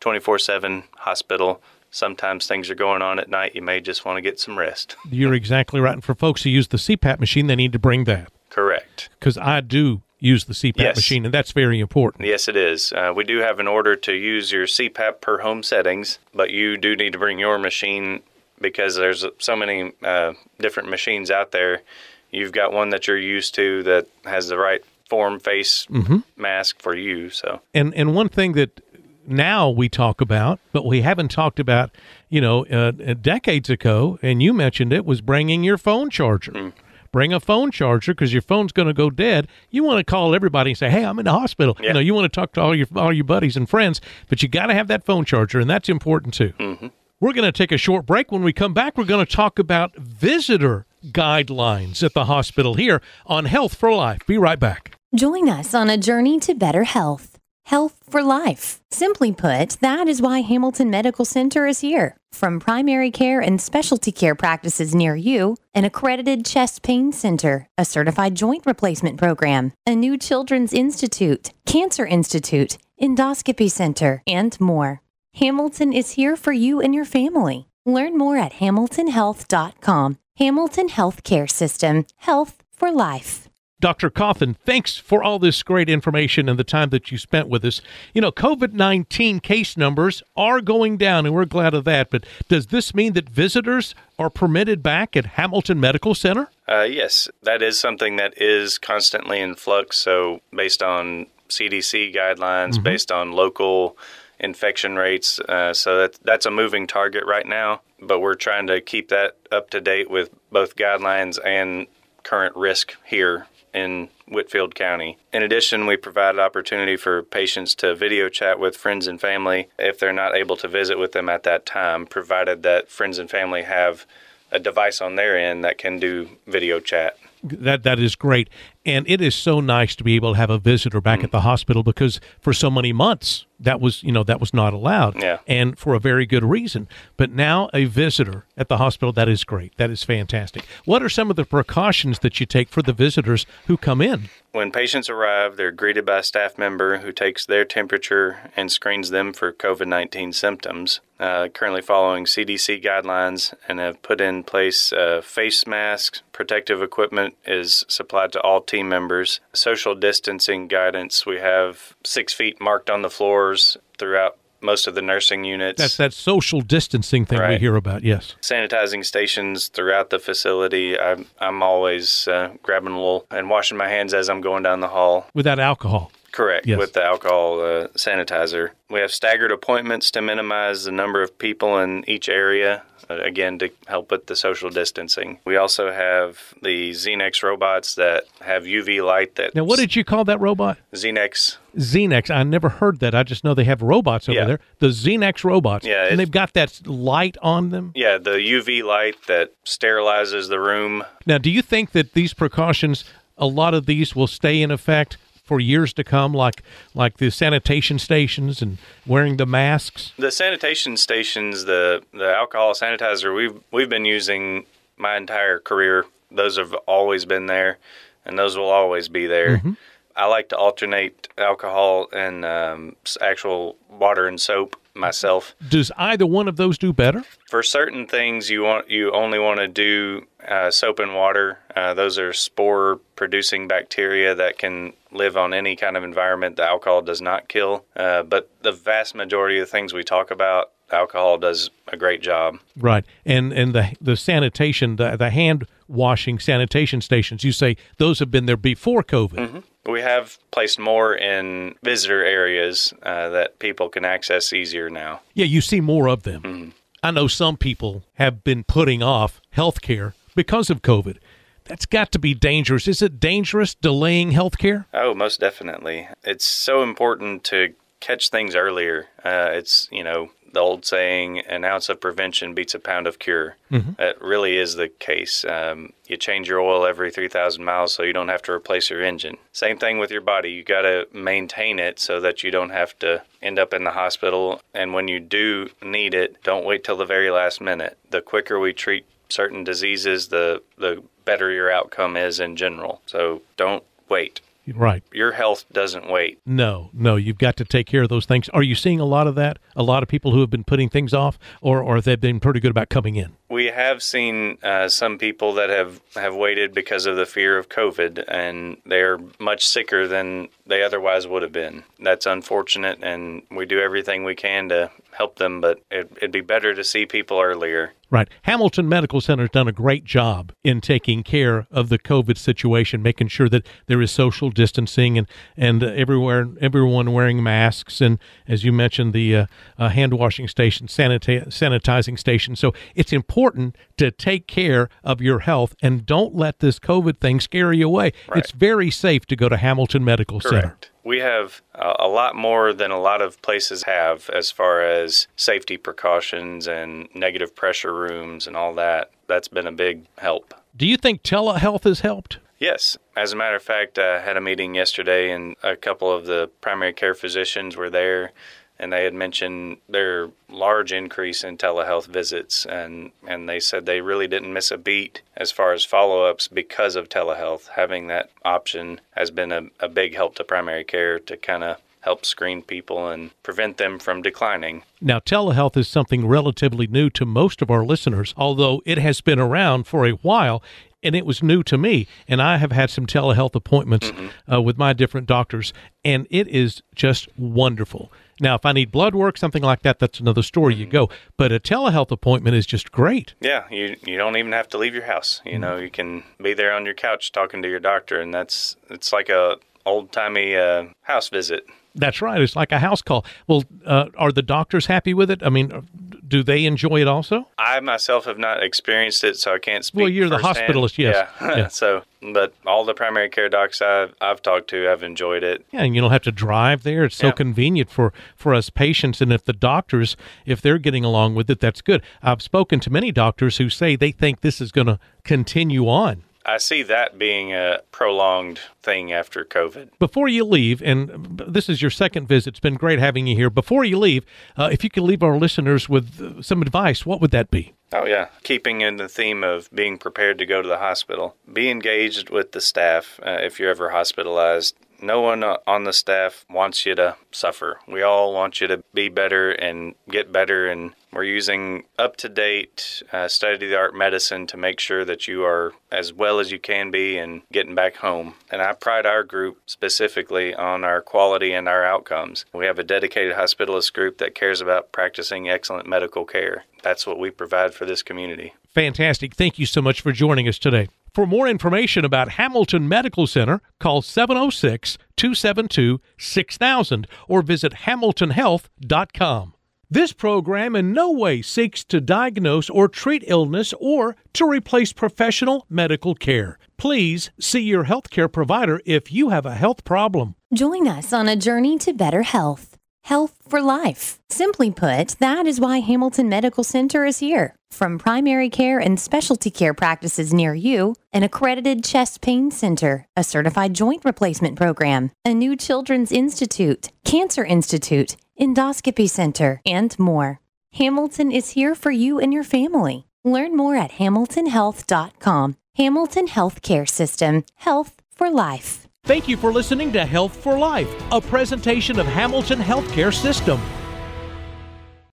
24 0.00 0.38
7 0.38 0.84
hospital 0.96 1.62
sometimes 1.90 2.46
things 2.46 2.70
are 2.70 2.74
going 2.74 3.02
on 3.02 3.18
at 3.18 3.28
night. 3.28 3.54
You 3.54 3.62
may 3.62 3.80
just 3.80 4.04
want 4.04 4.16
to 4.16 4.22
get 4.22 4.40
some 4.40 4.58
rest. 4.58 4.96
You're 5.10 5.34
exactly 5.34 5.80
right. 5.80 5.94
And 5.94 6.04
for 6.04 6.14
folks 6.14 6.42
who 6.42 6.50
use 6.50 6.68
the 6.68 6.76
CPAP 6.76 7.18
machine, 7.18 7.46
they 7.46 7.56
need 7.56 7.72
to 7.72 7.78
bring 7.78 8.04
that. 8.04 8.30
Correct. 8.48 9.08
Because 9.18 9.38
I 9.38 9.60
do 9.60 10.02
use 10.18 10.44
the 10.44 10.52
CPAP 10.52 10.78
yes. 10.78 10.96
machine, 10.96 11.24
and 11.24 11.32
that's 11.32 11.52
very 11.52 11.80
important. 11.80 12.26
Yes, 12.26 12.46
it 12.46 12.56
is. 12.56 12.92
Uh, 12.92 13.12
we 13.14 13.24
do 13.24 13.38
have 13.38 13.58
an 13.58 13.66
order 13.66 13.96
to 13.96 14.12
use 14.12 14.52
your 14.52 14.66
CPAP 14.66 15.20
per 15.20 15.38
home 15.38 15.62
settings, 15.62 16.18
but 16.34 16.50
you 16.50 16.76
do 16.76 16.94
need 16.94 17.12
to 17.12 17.18
bring 17.18 17.38
your 17.38 17.58
machine 17.58 18.22
because 18.60 18.96
there's 18.96 19.24
so 19.38 19.56
many 19.56 19.92
uh, 20.02 20.34
different 20.58 20.88
machines 20.88 21.30
out 21.30 21.52
there. 21.52 21.82
You've 22.30 22.52
got 22.52 22.72
one 22.72 22.90
that 22.90 23.06
you're 23.06 23.18
used 23.18 23.54
to 23.56 23.82
that 23.84 24.06
has 24.24 24.48
the 24.48 24.58
right 24.58 24.82
form 25.08 25.40
face 25.40 25.86
mm-hmm. 25.86 26.18
mask 26.36 26.80
for 26.80 26.94
you. 26.94 27.30
So, 27.30 27.60
and 27.74 27.94
and 27.94 28.14
one 28.14 28.28
thing 28.28 28.52
that 28.52 28.80
now 29.26 29.68
we 29.68 29.88
talk 29.88 30.20
about, 30.20 30.60
but 30.72 30.84
we 30.84 31.02
haven't 31.02 31.30
talked 31.30 31.60
about, 31.60 31.90
you 32.28 32.40
know, 32.40 32.66
uh, 32.66 32.92
uh, 33.06 33.14
decades 33.14 33.70
ago, 33.70 34.18
and 34.22 34.42
you 34.42 34.52
mentioned 34.52 34.92
it, 34.92 35.04
was 35.04 35.20
bringing 35.20 35.64
your 35.64 35.78
phone 35.78 36.10
charger. 36.10 36.52
Mm. 36.52 36.72
Bring 37.12 37.32
a 37.32 37.40
phone 37.40 37.72
charger 37.72 38.14
because 38.14 38.32
your 38.32 38.42
phone's 38.42 38.70
going 38.70 38.86
to 38.86 38.94
go 38.94 39.10
dead. 39.10 39.48
You 39.70 39.82
want 39.82 39.98
to 39.98 40.04
call 40.04 40.32
everybody 40.32 40.70
and 40.70 40.78
say, 40.78 40.90
"Hey, 40.90 41.04
I'm 41.04 41.18
in 41.18 41.24
the 41.24 41.32
hospital." 41.32 41.76
Yeah. 41.80 41.88
You 41.88 41.94
know, 41.94 42.00
you 42.00 42.14
want 42.14 42.32
to 42.32 42.40
talk 42.40 42.52
to 42.52 42.60
all 42.60 42.74
your 42.74 42.86
all 42.94 43.12
your 43.12 43.24
buddies 43.24 43.56
and 43.56 43.68
friends, 43.68 44.00
but 44.28 44.44
you 44.44 44.48
got 44.48 44.66
to 44.66 44.74
have 44.74 44.86
that 44.88 45.04
phone 45.04 45.24
charger, 45.24 45.58
and 45.58 45.68
that's 45.68 45.88
important 45.88 46.34
too. 46.34 46.52
Mm-hmm. 46.60 46.86
We're 47.22 47.34
going 47.34 47.44
to 47.44 47.52
take 47.52 47.70
a 47.70 47.76
short 47.76 48.06
break. 48.06 48.32
When 48.32 48.42
we 48.42 48.54
come 48.54 48.72
back, 48.72 48.96
we're 48.96 49.04
going 49.04 49.24
to 49.24 49.30
talk 49.30 49.58
about 49.58 49.94
visitor 49.94 50.86
guidelines 51.08 52.02
at 52.02 52.14
the 52.14 52.24
hospital 52.24 52.74
here 52.74 53.02
on 53.26 53.44
Health 53.44 53.74
for 53.74 53.92
Life. 53.92 54.20
Be 54.26 54.38
right 54.38 54.58
back. 54.58 54.96
Join 55.14 55.46
us 55.46 55.74
on 55.74 55.90
a 55.90 55.98
journey 55.98 56.40
to 56.40 56.54
better 56.54 56.84
health. 56.84 57.38
Health 57.66 57.98
for 58.08 58.22
life. 58.22 58.80
Simply 58.90 59.32
put, 59.32 59.76
that 59.82 60.08
is 60.08 60.22
why 60.22 60.40
Hamilton 60.40 60.88
Medical 60.88 61.26
Center 61.26 61.66
is 61.66 61.80
here. 61.80 62.16
From 62.32 62.58
primary 62.58 63.10
care 63.10 63.40
and 63.40 63.60
specialty 63.60 64.12
care 64.12 64.34
practices 64.34 64.94
near 64.94 65.14
you, 65.14 65.58
an 65.74 65.84
accredited 65.84 66.46
chest 66.46 66.82
pain 66.82 67.12
center, 67.12 67.68
a 67.76 67.84
certified 67.84 68.34
joint 68.34 68.64
replacement 68.64 69.18
program, 69.18 69.74
a 69.86 69.94
new 69.94 70.16
children's 70.16 70.72
institute, 70.72 71.52
cancer 71.66 72.06
institute, 72.06 72.78
endoscopy 72.98 73.70
center, 73.70 74.22
and 74.26 74.58
more. 74.58 75.02
Hamilton 75.34 75.92
is 75.92 76.12
here 76.12 76.36
for 76.36 76.52
you 76.52 76.80
and 76.80 76.94
your 76.94 77.04
family. 77.04 77.68
Learn 77.86 78.18
more 78.18 78.36
at 78.36 78.54
hamiltonhealth.com. 78.54 80.18
Hamilton 80.38 80.88
Healthcare 80.88 81.50
System, 81.50 82.06
health 82.16 82.62
for 82.72 82.90
life. 82.90 83.48
Dr. 83.80 84.10
Cawthon, 84.10 84.56
thanks 84.56 84.98
for 84.98 85.22
all 85.22 85.38
this 85.38 85.62
great 85.62 85.88
information 85.88 86.50
and 86.50 86.58
the 86.58 86.64
time 86.64 86.90
that 86.90 87.10
you 87.10 87.16
spent 87.16 87.48
with 87.48 87.64
us. 87.64 87.80
You 88.12 88.20
know, 88.20 88.30
COVID 88.30 88.74
19 88.74 89.40
case 89.40 89.76
numbers 89.76 90.22
are 90.36 90.60
going 90.60 90.98
down, 90.98 91.24
and 91.24 91.34
we're 91.34 91.46
glad 91.46 91.72
of 91.72 91.84
that. 91.84 92.10
But 92.10 92.26
does 92.48 92.66
this 92.66 92.94
mean 92.94 93.14
that 93.14 93.30
visitors 93.30 93.94
are 94.18 94.28
permitted 94.28 94.82
back 94.82 95.16
at 95.16 95.24
Hamilton 95.24 95.80
Medical 95.80 96.14
Center? 96.14 96.48
Uh, 96.68 96.82
yes, 96.82 97.28
that 97.42 97.62
is 97.62 97.80
something 97.80 98.16
that 98.16 98.34
is 98.36 98.76
constantly 98.76 99.40
in 99.40 99.54
flux. 99.54 99.96
So, 99.96 100.42
based 100.54 100.82
on 100.82 101.26
CDC 101.48 102.14
guidelines, 102.14 102.74
mm-hmm. 102.74 102.82
based 102.82 103.10
on 103.10 103.32
local 103.32 103.96
infection 104.40 104.96
rates. 104.96 105.38
Uh, 105.40 105.72
so 105.72 105.98
that, 105.98 106.18
that's 106.24 106.46
a 106.46 106.50
moving 106.50 106.86
target 106.86 107.24
right 107.26 107.46
now, 107.46 107.82
but 108.00 108.20
we're 108.20 108.34
trying 108.34 108.66
to 108.66 108.80
keep 108.80 109.08
that 109.10 109.36
up 109.52 109.70
to 109.70 109.80
date 109.80 110.10
with 110.10 110.30
both 110.50 110.76
guidelines 110.76 111.38
and 111.44 111.86
current 112.22 112.56
risk 112.56 112.96
here 113.06 113.46
in 113.72 114.08
Whitfield 114.26 114.74
County. 114.74 115.18
In 115.32 115.42
addition, 115.42 115.86
we 115.86 115.96
provide 115.96 116.38
opportunity 116.38 116.96
for 116.96 117.22
patients 117.22 117.74
to 117.76 117.94
video 117.94 118.28
chat 118.28 118.58
with 118.58 118.76
friends 118.76 119.06
and 119.06 119.20
family 119.20 119.68
if 119.78 119.98
they're 119.98 120.12
not 120.12 120.34
able 120.34 120.56
to 120.56 120.68
visit 120.68 120.98
with 120.98 121.12
them 121.12 121.28
at 121.28 121.44
that 121.44 121.66
time, 121.66 122.06
provided 122.06 122.62
that 122.62 122.90
friends 122.90 123.18
and 123.18 123.30
family 123.30 123.62
have 123.62 124.06
a 124.50 124.58
device 124.58 125.00
on 125.00 125.14
their 125.14 125.38
end 125.38 125.62
that 125.64 125.78
can 125.78 126.00
do 126.00 126.28
video 126.46 126.80
chat. 126.80 127.16
That 127.42 127.84
that 127.84 127.98
is 127.98 128.16
great, 128.16 128.50
and 128.86 129.08
it 129.08 129.20
is 129.20 129.34
so 129.34 129.60
nice 129.60 129.94
to 129.96 130.04
be 130.04 130.16
able 130.16 130.32
to 130.32 130.36
have 130.38 130.50
a 130.50 130.58
visitor 130.58 131.00
back 131.00 131.20
mm. 131.20 131.24
at 131.24 131.30
the 131.30 131.42
hospital 131.42 131.82
because 131.82 132.20
for 132.40 132.52
so 132.52 132.70
many 132.70 132.92
months 132.92 133.46
that 133.60 133.80
was 133.80 134.02
you 134.02 134.10
know 134.10 134.24
that 134.24 134.40
was 134.40 134.54
not 134.54 134.72
allowed. 134.72 135.20
Yeah. 135.20 135.38
and 135.46 135.78
for 135.78 135.94
a 135.94 136.00
very 136.00 136.26
good 136.26 136.44
reason. 136.44 136.88
But 137.16 137.30
now 137.30 137.68
a 137.74 137.84
visitor 137.84 138.46
at 138.56 138.68
the 138.68 138.78
hospital 138.78 139.12
that 139.12 139.28
is 139.28 139.44
great. 139.44 139.76
That 139.76 139.90
is 139.90 140.02
fantastic. 140.02 140.64
What 140.84 141.02
are 141.02 141.08
some 141.08 141.30
of 141.30 141.36
the 141.36 141.44
precautions 141.44 142.20
that 142.20 142.40
you 142.40 142.46
take 142.46 142.68
for 142.70 142.82
the 142.82 142.92
visitors 142.92 143.46
who 143.66 143.76
come 143.76 144.00
in? 144.00 144.30
When 144.52 144.72
patients 144.72 145.08
arrive 145.08 145.56
they're 145.56 145.70
greeted 145.70 146.06
by 146.06 146.18
a 146.18 146.22
staff 146.22 146.58
member 146.58 146.98
who 146.98 147.12
takes 147.12 147.46
their 147.46 147.64
temperature 147.64 148.50
and 148.56 148.72
screens 148.72 149.10
them 149.10 149.32
for 149.32 149.52
covid-19 149.52 150.34
symptoms. 150.34 151.00
Uh, 151.18 151.48
currently 151.48 151.82
following 151.82 152.24
cdc 152.24 152.82
guidelines 152.82 153.52
and 153.68 153.78
have 153.78 154.00
put 154.00 154.22
in 154.22 154.42
place 154.42 154.90
uh, 154.92 155.20
face 155.22 155.66
masks. 155.66 156.22
Protective 156.32 156.82
equipment 156.82 157.36
is 157.44 157.84
supplied 157.88 158.32
to 158.32 158.40
all 158.40 158.62
team 158.70 158.88
members 158.88 159.40
social 159.52 159.94
distancing 159.94 160.68
guidance 160.68 161.26
we 161.26 161.38
have 161.38 161.94
six 162.04 162.32
feet 162.32 162.60
marked 162.60 162.88
on 162.88 163.02
the 163.02 163.10
floors 163.10 163.76
throughout 163.98 164.36
most 164.62 164.86
of 164.86 164.94
the 164.94 165.02
nursing 165.02 165.44
units. 165.44 165.80
That's 165.80 165.96
that 165.96 166.12
social 166.12 166.60
distancing 166.60 167.24
thing 167.24 167.38
right. 167.38 167.50
we 167.50 167.58
hear 167.58 167.76
about. 167.76 168.02
Yes, 168.02 168.34
sanitizing 168.42 169.04
stations 169.04 169.68
throughout 169.68 170.10
the 170.10 170.18
facility. 170.18 170.98
I'm 170.98 171.26
I'm 171.38 171.62
always 171.62 172.28
uh, 172.28 172.52
grabbing 172.62 172.92
a 172.92 172.96
little 172.96 173.26
and 173.30 173.48
washing 173.50 173.78
my 173.78 173.88
hands 173.88 174.14
as 174.14 174.28
I'm 174.28 174.40
going 174.40 174.62
down 174.62 174.80
the 174.80 174.88
hall. 174.88 175.26
Without 175.34 175.58
alcohol. 175.58 176.12
Correct. 176.32 176.66
Yes. 176.66 176.78
With 176.78 176.92
the 176.92 177.04
alcohol 177.04 177.60
uh, 177.60 177.88
sanitizer, 177.88 178.70
we 178.88 179.00
have 179.00 179.12
staggered 179.12 179.52
appointments 179.52 180.10
to 180.12 180.22
minimize 180.22 180.84
the 180.84 180.92
number 180.92 181.22
of 181.22 181.38
people 181.38 181.78
in 181.78 182.08
each 182.08 182.28
area. 182.28 182.82
Uh, 183.10 183.16
again, 183.24 183.58
to 183.58 183.68
help 183.88 184.12
with 184.12 184.26
the 184.26 184.36
social 184.36 184.70
distancing. 184.70 185.40
We 185.44 185.56
also 185.56 185.90
have 185.90 186.54
the 186.62 186.92
Xenex 186.92 187.42
robots 187.42 187.96
that 187.96 188.24
have 188.40 188.62
UV 188.62 189.04
light. 189.04 189.34
That 189.34 189.52
now, 189.52 189.64
what 189.64 189.80
did 189.80 189.96
you 189.96 190.04
call 190.04 190.24
that 190.26 190.38
robot? 190.38 190.78
Xenex. 190.92 191.56
Xenex. 191.76 192.32
I 192.32 192.44
never 192.44 192.68
heard 192.68 193.00
that. 193.00 193.12
I 193.12 193.24
just 193.24 193.42
know 193.42 193.52
they 193.52 193.64
have 193.64 193.82
robots 193.82 194.28
over 194.28 194.38
yeah. 194.38 194.44
there. 194.44 194.60
The 194.78 194.88
Xenex 194.88 195.42
robots. 195.42 195.84
Yeah, 195.84 196.06
and 196.08 196.20
they've 196.20 196.30
got 196.30 196.52
that 196.52 196.86
light 196.86 197.36
on 197.42 197.70
them. 197.70 197.90
Yeah, 197.96 198.16
the 198.18 198.36
UV 198.36 198.84
light 198.84 199.16
that 199.26 199.54
sterilizes 199.64 200.48
the 200.48 200.60
room. 200.60 201.02
Now, 201.26 201.38
do 201.38 201.50
you 201.50 201.62
think 201.62 201.90
that 201.90 202.12
these 202.12 202.32
precautions, 202.32 203.04
a 203.36 203.46
lot 203.46 203.74
of 203.74 203.86
these, 203.86 204.14
will 204.14 204.28
stay 204.28 204.62
in 204.62 204.70
effect 204.70 205.16
for 205.50 205.58
years 205.58 205.92
to 205.92 206.04
come, 206.04 206.32
like 206.32 206.62
like 206.94 207.16
the 207.16 207.28
sanitation 207.28 207.98
stations 207.98 208.62
and 208.62 208.78
wearing 209.04 209.36
the 209.36 209.44
masks? 209.44 210.12
The 210.16 210.30
sanitation 210.30 210.96
stations, 210.96 211.64
the 211.64 212.04
the 212.12 212.32
alcohol 212.32 212.72
sanitizer 212.72 213.34
we've 213.34 213.60
we've 213.72 213.88
been 213.88 214.04
using 214.04 214.64
my 214.96 215.16
entire 215.16 215.58
career. 215.58 216.06
Those 216.30 216.56
have 216.56 216.72
always 216.86 217.24
been 217.24 217.46
there, 217.46 217.78
and 218.24 218.38
those 218.38 218.56
will 218.56 218.70
always 218.70 219.08
be 219.08 219.26
there. 219.26 219.56
Mm-hmm. 219.56 219.72
I 220.14 220.26
like 220.26 220.50
to 220.50 220.56
alternate 220.56 221.26
alcohol 221.36 222.06
and 222.12 222.44
um, 222.44 222.94
actual 223.20 223.76
water 223.88 224.28
and 224.28 224.40
soap 224.40 224.76
myself. 225.00 225.54
Does 225.68 225.90
either 225.96 226.26
one 226.26 226.48
of 226.48 226.56
those 226.56 226.78
do 226.78 226.92
better? 226.92 227.24
For 227.48 227.62
certain 227.62 228.06
things, 228.06 228.50
you 228.50 228.62
want 228.62 228.90
you 228.90 229.10
only 229.12 229.38
want 229.38 229.58
to 229.60 229.68
do 229.68 230.26
uh, 230.46 230.70
soap 230.70 230.98
and 230.98 231.14
water. 231.14 231.58
Uh, 231.74 231.94
those 231.94 232.18
are 232.18 232.32
spore 232.32 233.00
producing 233.16 233.68
bacteria 233.68 234.34
that 234.34 234.58
can 234.58 234.92
live 235.12 235.36
on 235.36 235.52
any 235.52 235.76
kind 235.76 235.96
of 235.96 236.04
environment 236.04 236.56
the 236.56 236.64
alcohol 236.64 237.02
does 237.02 237.20
not 237.20 237.48
kill. 237.48 237.84
Uh, 237.96 238.22
but 238.22 238.48
the 238.62 238.72
vast 238.72 239.14
majority 239.14 239.58
of 239.58 239.66
the 239.66 239.70
things 239.70 239.92
we 239.92 240.04
talk 240.04 240.30
about, 240.30 240.70
alcohol 240.90 241.38
does 241.38 241.70
a 241.88 241.96
great 241.96 242.22
job. 242.22 242.58
Right, 242.76 243.04
and 243.24 243.52
and 243.52 243.74
the 243.74 243.94
the 244.00 244.16
sanitation, 244.16 244.96
the 244.96 245.16
the 245.16 245.30
hand 245.30 245.66
washing 245.88 246.38
sanitation 246.38 247.00
stations, 247.00 247.42
you 247.42 247.52
say 247.52 247.76
those 247.98 248.20
have 248.20 248.30
been 248.30 248.46
there 248.46 248.56
before 248.56 249.02
COVID. 249.02 249.34
Mm-hmm. 249.34 249.58
We 249.90 250.02
have 250.02 250.38
placed 250.50 250.78
more 250.78 251.14
in 251.14 251.74
visitor 251.82 252.24
areas 252.24 252.94
uh, 253.02 253.28
that 253.30 253.58
people 253.58 253.88
can 253.88 254.04
access 254.04 254.52
easier 254.52 254.88
now. 254.90 255.20
Yeah, 255.34 255.46
you 255.46 255.60
see 255.60 255.80
more 255.80 256.08
of 256.08 256.22
them. 256.22 256.42
Mm-hmm. 256.42 256.70
I 257.02 257.10
know 257.10 257.28
some 257.28 257.56
people 257.56 258.02
have 258.14 258.44
been 258.44 258.62
putting 258.64 259.02
off 259.02 259.40
health 259.50 259.80
care 259.80 260.14
because 260.34 260.70
of 260.70 260.82
COVID. 260.82 261.16
That's 261.64 261.86
got 261.86 262.12
to 262.12 262.18
be 262.18 262.34
dangerous. 262.34 262.88
Is 262.88 263.00
it 263.00 263.20
dangerous 263.20 263.74
delaying 263.74 264.32
health 264.32 264.58
care? 264.58 264.86
Oh, 264.92 265.14
most 265.14 265.40
definitely. 265.40 266.08
It's 266.24 266.44
so 266.44 266.82
important 266.82 267.44
to 267.44 267.74
catch 268.00 268.28
things 268.30 268.54
earlier. 268.54 269.06
Uh, 269.24 269.50
it's, 269.52 269.88
you 269.92 270.02
know, 270.02 270.30
the 270.52 270.60
old 270.60 270.84
saying, 270.84 271.40
an 271.40 271.64
ounce 271.64 271.88
of 271.88 272.00
prevention 272.00 272.54
beats 272.54 272.74
a 272.74 272.78
pound 272.78 273.06
of 273.06 273.18
cure. 273.18 273.56
Mm-hmm. 273.70 273.92
That 273.98 274.20
really 274.20 274.56
is 274.56 274.74
the 274.74 274.88
case. 274.88 275.44
Um, 275.44 275.92
you 276.06 276.16
change 276.16 276.48
your 276.48 276.60
oil 276.60 276.86
every 276.86 277.10
3,000 277.10 277.64
miles 277.64 277.94
so 277.94 278.02
you 278.02 278.12
don't 278.12 278.28
have 278.28 278.42
to 278.42 278.52
replace 278.52 278.90
your 278.90 279.02
engine. 279.02 279.36
Same 279.52 279.78
thing 279.78 279.98
with 279.98 280.10
your 280.10 280.20
body. 280.20 280.50
You 280.50 280.64
got 280.64 280.82
to 280.82 281.06
maintain 281.12 281.78
it 281.78 281.98
so 281.98 282.20
that 282.20 282.42
you 282.42 282.50
don't 282.50 282.70
have 282.70 282.98
to 283.00 283.22
end 283.40 283.58
up 283.58 283.72
in 283.72 283.84
the 283.84 283.92
hospital. 283.92 284.60
And 284.74 284.92
when 284.92 285.08
you 285.08 285.20
do 285.20 285.70
need 285.82 286.14
it, 286.14 286.42
don't 286.42 286.64
wait 286.64 286.84
till 286.84 286.96
the 286.96 287.04
very 287.04 287.30
last 287.30 287.60
minute. 287.60 287.98
The 288.10 288.20
quicker 288.20 288.58
we 288.58 288.72
treat 288.72 289.06
certain 289.28 289.64
diseases, 289.64 290.28
the, 290.28 290.62
the 290.76 291.02
better 291.24 291.50
your 291.50 291.70
outcome 291.70 292.16
is 292.16 292.40
in 292.40 292.56
general. 292.56 293.02
So 293.06 293.42
don't 293.56 293.84
wait. 294.08 294.40
Right. 294.74 295.02
Your 295.12 295.32
health 295.32 295.64
doesn't 295.72 296.08
wait. 296.08 296.40
No, 296.46 296.90
no, 296.92 297.16
you've 297.16 297.38
got 297.38 297.56
to 297.56 297.64
take 297.64 297.86
care 297.86 298.02
of 298.02 298.08
those 298.08 298.26
things. 298.26 298.48
Are 298.50 298.62
you 298.62 298.74
seeing 298.74 299.00
a 299.00 299.04
lot 299.04 299.26
of 299.26 299.34
that? 299.34 299.58
A 299.74 299.82
lot 299.82 300.02
of 300.02 300.08
people 300.08 300.32
who 300.32 300.40
have 300.40 300.50
been 300.50 300.64
putting 300.64 300.88
things 300.88 301.12
off, 301.12 301.38
or, 301.60 301.82
or 301.82 302.00
they've 302.00 302.20
been 302.20 302.40
pretty 302.40 302.60
good 302.60 302.70
about 302.70 302.88
coming 302.88 303.16
in? 303.16 303.36
We 303.48 303.66
have 303.66 304.02
seen 304.02 304.58
uh, 304.62 304.88
some 304.88 305.18
people 305.18 305.54
that 305.54 305.70
have, 305.70 306.00
have 306.14 306.34
waited 306.34 306.72
because 306.72 307.06
of 307.06 307.16
the 307.16 307.26
fear 307.26 307.58
of 307.58 307.68
COVID, 307.68 308.24
and 308.28 308.76
they're 308.86 309.18
much 309.38 309.66
sicker 309.66 310.06
than 310.06 310.48
they 310.66 310.82
otherwise 310.82 311.26
would 311.26 311.42
have 311.42 311.52
been. 311.52 311.82
That's 311.98 312.26
unfortunate, 312.26 313.00
and 313.02 313.42
we 313.50 313.66
do 313.66 313.80
everything 313.80 314.24
we 314.24 314.36
can 314.36 314.68
to 314.68 314.90
help 315.12 315.36
them, 315.36 315.60
but 315.60 315.80
it, 315.90 316.10
it'd 316.18 316.30
be 316.30 316.40
better 316.40 316.74
to 316.74 316.84
see 316.84 317.06
people 317.06 317.40
earlier. 317.40 317.92
Right. 318.10 318.28
Hamilton 318.42 318.88
Medical 318.88 319.20
Center 319.20 319.44
has 319.44 319.50
done 319.50 319.68
a 319.68 319.72
great 319.72 320.04
job 320.04 320.52
in 320.64 320.80
taking 320.80 321.22
care 321.22 321.68
of 321.70 321.88
the 321.90 321.98
COVID 321.98 322.36
situation, 322.36 323.02
making 323.02 323.28
sure 323.28 323.48
that 323.48 323.66
there 323.86 324.02
is 324.02 324.10
social 324.10 324.50
distancing 324.50 325.16
and 325.16 325.28
and 325.56 325.84
uh, 325.84 325.86
everywhere 325.88 326.48
everyone 326.60 327.12
wearing 327.12 327.40
masks 327.42 328.00
and 328.00 328.18
as 328.48 328.64
you 328.64 328.72
mentioned 328.72 329.12
the 329.12 329.36
uh, 329.36 329.46
uh, 329.78 329.88
hand 329.90 330.14
washing 330.14 330.48
station, 330.48 330.88
sanita- 330.88 331.46
sanitizing 331.48 332.18
station. 332.18 332.56
So 332.56 332.74
it's 332.96 333.12
important 333.12 333.76
to 333.98 334.10
take 334.10 334.48
care 334.48 334.88
of 335.04 335.20
your 335.20 335.40
health 335.40 335.76
and 335.80 336.04
don't 336.04 336.34
let 336.34 336.58
this 336.58 336.80
COVID 336.80 337.20
thing 337.20 337.38
scare 337.38 337.72
you 337.72 337.86
away. 337.86 338.12
Right. 338.28 338.38
It's 338.38 338.50
very 338.50 338.90
safe 338.90 339.24
to 339.26 339.36
go 339.36 339.48
to 339.48 339.56
Hamilton 339.56 340.04
Medical 340.04 340.40
Correct. 340.40 340.86
Center. 340.86 340.89
We 341.02 341.20
have 341.20 341.62
uh, 341.74 341.94
a 341.98 342.08
lot 342.08 342.34
more 342.34 342.72
than 342.72 342.90
a 342.90 343.00
lot 343.00 343.22
of 343.22 343.40
places 343.42 343.84
have 343.84 344.28
as 344.30 344.50
far 344.50 344.82
as 344.82 345.26
safety 345.36 345.76
precautions 345.76 346.68
and 346.68 347.08
negative 347.14 347.54
pressure 347.56 347.94
rooms 347.94 348.46
and 348.46 348.56
all 348.56 348.74
that. 348.74 349.10
That's 349.26 349.48
been 349.48 349.66
a 349.66 349.72
big 349.72 350.06
help. 350.18 350.54
Do 350.76 350.86
you 350.86 350.96
think 350.96 351.22
telehealth 351.22 351.84
has 351.84 352.00
helped? 352.00 352.38
Yes. 352.58 352.98
As 353.16 353.32
a 353.32 353.36
matter 353.36 353.56
of 353.56 353.62
fact, 353.62 353.98
I 353.98 354.20
had 354.20 354.36
a 354.36 354.40
meeting 354.40 354.74
yesterday 354.74 355.32
and 355.32 355.56
a 355.62 355.76
couple 355.76 356.12
of 356.12 356.26
the 356.26 356.50
primary 356.60 356.92
care 356.92 357.14
physicians 357.14 357.76
were 357.76 357.90
there 357.90 358.32
and 358.80 358.92
they 358.92 359.04
had 359.04 359.14
mentioned 359.14 359.76
their 359.88 360.30
large 360.48 360.90
increase 360.92 361.44
in 361.44 361.56
telehealth 361.56 362.06
visits 362.06 362.66
and 362.66 363.12
and 363.28 363.48
they 363.48 363.60
said 363.60 363.86
they 363.86 364.00
really 364.00 364.26
didn't 364.26 364.52
miss 364.52 364.70
a 364.70 364.78
beat 364.78 365.20
as 365.36 365.52
far 365.52 365.72
as 365.72 365.84
follow-ups 365.84 366.48
because 366.48 366.96
of 366.96 367.08
telehealth 367.08 367.68
having 367.68 368.08
that 368.08 368.30
option 368.44 369.00
has 369.12 369.30
been 369.30 369.52
a, 369.52 369.62
a 369.78 369.88
big 369.88 370.16
help 370.16 370.34
to 370.34 370.42
primary 370.42 370.82
care 370.82 371.18
to 371.18 371.36
kind 371.36 371.62
of 371.62 371.76
help 372.00 372.24
screen 372.24 372.62
people 372.62 373.08
and 373.08 373.30
prevent 373.42 373.76
them 373.76 373.98
from 373.98 374.22
declining. 374.22 374.82
Now, 375.02 375.18
telehealth 375.18 375.76
is 375.76 375.86
something 375.86 376.26
relatively 376.26 376.86
new 376.86 377.10
to 377.10 377.26
most 377.26 377.60
of 377.60 377.70
our 377.70 377.84
listeners, 377.84 378.32
although 378.38 378.80
it 378.86 378.96
has 378.96 379.20
been 379.20 379.38
around 379.38 379.86
for 379.86 380.06
a 380.06 380.12
while 380.12 380.62
and 381.02 381.14
it 381.14 381.26
was 381.26 381.42
new 381.42 381.62
to 381.64 381.78
me. 381.78 382.06
And 382.28 382.42
I 382.42 382.58
have 382.58 382.72
had 382.72 382.90
some 382.90 383.06
telehealth 383.06 383.54
appointments 383.54 384.10
mm-hmm. 384.10 384.52
uh, 384.52 384.60
with 384.60 384.78
my 384.78 384.92
different 384.92 385.26
doctors, 385.26 385.72
and 386.04 386.26
it 386.30 386.48
is 386.48 386.82
just 386.94 387.28
wonderful. 387.38 388.12
Now, 388.40 388.54
if 388.54 388.64
I 388.64 388.72
need 388.72 388.90
blood 388.90 389.14
work, 389.14 389.36
something 389.36 389.62
like 389.62 389.82
that, 389.82 389.98
that's 389.98 390.20
another 390.20 390.42
story. 390.42 390.74
You 390.74 390.86
mm-hmm. 390.86 390.92
go, 390.92 391.10
but 391.36 391.52
a 391.52 391.60
telehealth 391.60 392.10
appointment 392.10 392.56
is 392.56 392.66
just 392.66 392.92
great. 392.92 393.34
Yeah, 393.40 393.64
you 393.70 393.96
you 394.04 394.16
don't 394.16 394.36
even 394.36 394.52
have 394.52 394.68
to 394.68 394.78
leave 394.78 394.94
your 394.94 395.04
house. 395.04 395.40
You 395.44 395.52
mm-hmm. 395.52 395.60
know, 395.60 395.76
you 395.76 395.90
can 395.90 396.24
be 396.42 396.54
there 396.54 396.72
on 396.72 396.84
your 396.84 396.94
couch 396.94 397.32
talking 397.32 397.62
to 397.62 397.68
your 397.68 397.80
doctor, 397.80 398.20
and 398.20 398.32
that's 398.32 398.76
it's 398.88 399.12
like 399.12 399.28
a 399.28 399.56
old 399.86 400.12
timey 400.12 400.56
uh, 400.56 400.84
house 401.02 401.28
visit. 401.28 401.64
That's 401.94 402.22
right. 402.22 402.40
It's 402.40 402.56
like 402.56 402.72
a 402.72 402.78
house 402.78 403.02
call. 403.02 403.24
Well, 403.46 403.64
uh, 403.84 404.06
are 404.16 404.32
the 404.32 404.42
doctors 404.42 404.86
happy 404.86 405.12
with 405.12 405.30
it? 405.30 405.42
I 405.42 405.48
mean, 405.48 405.88
do 406.30 406.44
they 406.44 406.64
enjoy 406.64 407.00
it 407.00 407.08
also? 407.08 407.48
I 407.58 407.80
myself 407.80 408.24
have 408.26 408.38
not 408.38 408.62
experienced 408.62 409.24
it, 409.24 409.36
so 409.36 409.52
I 409.52 409.58
can't 409.58 409.84
speak. 409.84 410.00
Well, 410.00 410.08
you're 410.08 410.28
the 410.28 410.38
hospitalist, 410.38 410.96
yes. 410.96 411.28
Yeah. 411.40 411.56
yeah. 411.56 411.68
so, 411.68 412.04
but 412.32 412.54
all 412.64 412.84
the 412.84 412.94
primary 412.94 413.28
care 413.28 413.48
docs 413.48 413.82
I've, 413.82 414.14
I've 414.20 414.40
talked 414.40 414.70
to 414.70 414.84
have 414.84 415.02
enjoyed 415.02 415.42
it. 415.42 415.66
Yeah, 415.72 415.82
and 415.82 415.94
you 415.94 416.00
don't 416.00 416.12
have 416.12 416.22
to 416.22 416.32
drive 416.32 416.84
there. 416.84 417.04
It's 417.04 417.16
so 417.16 417.26
yeah. 417.26 417.32
convenient 417.32 417.90
for 417.90 418.12
for 418.36 418.54
us 418.54 418.70
patients, 418.70 419.20
and 419.20 419.32
if 419.32 419.44
the 419.44 419.52
doctors, 419.52 420.16
if 420.46 420.62
they're 420.62 420.78
getting 420.78 421.04
along 421.04 421.34
with 421.34 421.50
it, 421.50 421.58
that's 421.58 421.82
good. 421.82 422.02
I've 422.22 422.42
spoken 422.42 422.78
to 422.80 422.90
many 422.90 423.10
doctors 423.10 423.56
who 423.56 423.68
say 423.68 423.96
they 423.96 424.12
think 424.12 424.40
this 424.40 424.60
is 424.60 424.70
going 424.70 424.86
to 424.86 425.00
continue 425.24 425.88
on. 425.88 426.22
I 426.44 426.58
see 426.58 426.82
that 426.84 427.18
being 427.18 427.52
a 427.52 427.80
prolonged 427.92 428.60
thing 428.82 429.12
after 429.12 429.44
COVID. 429.44 429.90
Before 429.98 430.28
you 430.28 430.44
leave, 430.44 430.82
and 430.82 431.42
this 431.46 431.68
is 431.68 431.82
your 431.82 431.90
second 431.90 432.26
visit, 432.26 432.54
it's 432.54 432.60
been 432.60 432.74
great 432.74 432.98
having 432.98 433.26
you 433.26 433.36
here. 433.36 433.50
Before 433.50 433.84
you 433.84 433.98
leave, 433.98 434.24
uh, 434.56 434.70
if 434.72 434.82
you 434.82 434.90
could 434.90 435.02
leave 435.02 435.22
our 435.22 435.36
listeners 435.36 435.88
with 435.88 436.20
uh, 436.20 436.42
some 436.42 436.62
advice, 436.62 437.04
what 437.04 437.20
would 437.20 437.30
that 437.32 437.50
be? 437.50 437.74
Oh, 437.92 438.06
yeah. 438.06 438.28
Keeping 438.42 438.80
in 438.80 438.96
the 438.96 439.08
theme 439.08 439.44
of 439.44 439.68
being 439.72 439.98
prepared 439.98 440.38
to 440.38 440.46
go 440.46 440.62
to 440.62 440.68
the 440.68 440.78
hospital, 440.78 441.36
be 441.52 441.70
engaged 441.70 442.30
with 442.30 442.52
the 442.52 442.60
staff 442.60 443.20
uh, 443.24 443.38
if 443.40 443.58
you're 443.58 443.70
ever 443.70 443.90
hospitalized 443.90 444.76
no 445.02 445.20
one 445.20 445.42
on 445.42 445.84
the 445.84 445.92
staff 445.92 446.44
wants 446.50 446.84
you 446.84 446.94
to 446.94 447.16
suffer. 447.32 447.80
We 447.88 448.02
all 448.02 448.34
want 448.34 448.60
you 448.60 448.66
to 448.66 448.82
be 448.92 449.08
better 449.08 449.50
and 449.50 449.94
get 450.08 450.32
better, 450.32 450.66
and 450.66 450.92
we're 451.12 451.24
using 451.24 451.84
up 451.98 452.16
to 452.16 452.28
date, 452.28 453.02
uh, 453.12 453.28
state 453.28 453.54
of 453.54 453.60
the 453.60 453.76
art 453.76 453.94
medicine 453.94 454.46
to 454.48 454.56
make 454.56 454.80
sure 454.80 455.04
that 455.04 455.26
you 455.26 455.44
are 455.44 455.72
as 455.90 456.12
well 456.12 456.38
as 456.38 456.52
you 456.52 456.58
can 456.58 456.90
be 456.90 457.18
and 457.18 457.42
getting 457.52 457.74
back 457.74 457.96
home. 457.96 458.34
And 458.50 458.62
I 458.62 458.72
pride 458.74 459.06
our 459.06 459.24
group 459.24 459.58
specifically 459.66 460.54
on 460.54 460.84
our 460.84 461.00
quality 461.00 461.52
and 461.52 461.68
our 461.68 461.84
outcomes. 461.84 462.44
We 462.52 462.66
have 462.66 462.78
a 462.78 462.84
dedicated 462.84 463.34
hospitalist 463.34 463.92
group 463.92 464.18
that 464.18 464.34
cares 464.34 464.60
about 464.60 464.92
practicing 464.92 465.48
excellent 465.48 465.88
medical 465.88 466.24
care. 466.24 466.64
That's 466.82 467.06
what 467.06 467.18
we 467.18 467.30
provide 467.30 467.74
for 467.74 467.84
this 467.84 468.02
community. 468.02 468.54
Fantastic. 468.74 469.34
Thank 469.34 469.58
you 469.58 469.66
so 469.66 469.82
much 469.82 470.00
for 470.00 470.12
joining 470.12 470.48
us 470.48 470.58
today. 470.58 470.88
For 471.12 471.26
more 471.26 471.48
information 471.48 472.04
about 472.04 472.30
Hamilton 472.30 472.88
Medical 472.88 473.26
Center, 473.26 473.60
call 473.80 474.00
706 474.00 474.96
272 475.16 476.00
6000 476.16 477.06
or 477.28 477.42
visit 477.42 477.72
hamiltonhealth.com. 477.72 479.54
This 479.92 480.12
program 480.12 480.76
in 480.76 480.92
no 480.92 481.10
way 481.10 481.42
seeks 481.42 481.82
to 481.86 482.00
diagnose 482.00 482.70
or 482.70 482.86
treat 482.86 483.24
illness 483.26 483.74
or 483.80 484.14
to 484.34 484.46
replace 484.48 484.92
professional 484.92 485.66
medical 485.68 486.14
care. 486.14 486.60
Please 486.76 487.32
see 487.40 487.62
your 487.62 487.86
healthcare 487.86 488.30
provider 488.30 488.80
if 488.86 489.10
you 489.10 489.30
have 489.30 489.44
a 489.44 489.56
health 489.56 489.82
problem. 489.82 490.36
Join 490.54 490.86
us 490.86 491.12
on 491.12 491.26
a 491.26 491.34
journey 491.34 491.76
to 491.78 491.92
better 491.92 492.22
health. 492.22 492.76
Health 493.02 493.34
for 493.48 493.60
life. 493.60 494.20
Simply 494.28 494.70
put, 494.70 495.16
that 495.18 495.44
is 495.44 495.58
why 495.58 495.78
Hamilton 495.80 496.28
Medical 496.28 496.62
Center 496.62 497.04
is 497.04 497.18
here. 497.18 497.56
From 497.72 497.98
primary 497.98 498.48
care 498.48 498.78
and 498.78 499.00
specialty 499.00 499.50
care 499.50 499.74
practices 499.74 500.32
near 500.32 500.54
you, 500.54 500.94
an 501.12 501.24
accredited 501.24 501.82
chest 501.82 502.20
pain 502.20 502.52
center, 502.52 503.06
a 503.16 503.24
certified 503.24 503.74
joint 503.74 504.04
replacement 504.04 504.56
program, 504.56 505.10
a 505.24 505.34
new 505.34 505.56
children's 505.56 506.12
institute, 506.12 506.90
cancer 507.04 507.44
institute, 507.44 508.16
endoscopy 508.40 509.08
center, 509.08 509.60
and 509.66 509.96
more. 509.98 510.40
Hamilton 510.72 511.30
is 511.30 511.50
here 511.50 511.74
for 511.74 511.90
you 511.90 512.18
and 512.18 512.32
your 512.32 512.44
family. 512.44 513.06
Learn 513.24 513.56
more 513.56 513.76
at 513.76 513.92
hamiltonhealth.com. 513.92 515.56
Hamilton 515.76 516.26
Healthcare 516.26 516.88
System, 516.88 517.44
health 517.56 518.02
for 518.10 518.30
life. 518.30 518.88
Thank 519.04 519.28
you 519.28 519.36
for 519.36 519.52
listening 519.52 519.92
to 519.92 520.04
Health 520.04 520.36
for 520.36 520.58
Life, 520.58 520.92
a 521.10 521.20
presentation 521.20 521.98
of 521.98 522.06
Hamilton 522.06 522.58
Healthcare 522.58 523.14
System. 523.14 523.60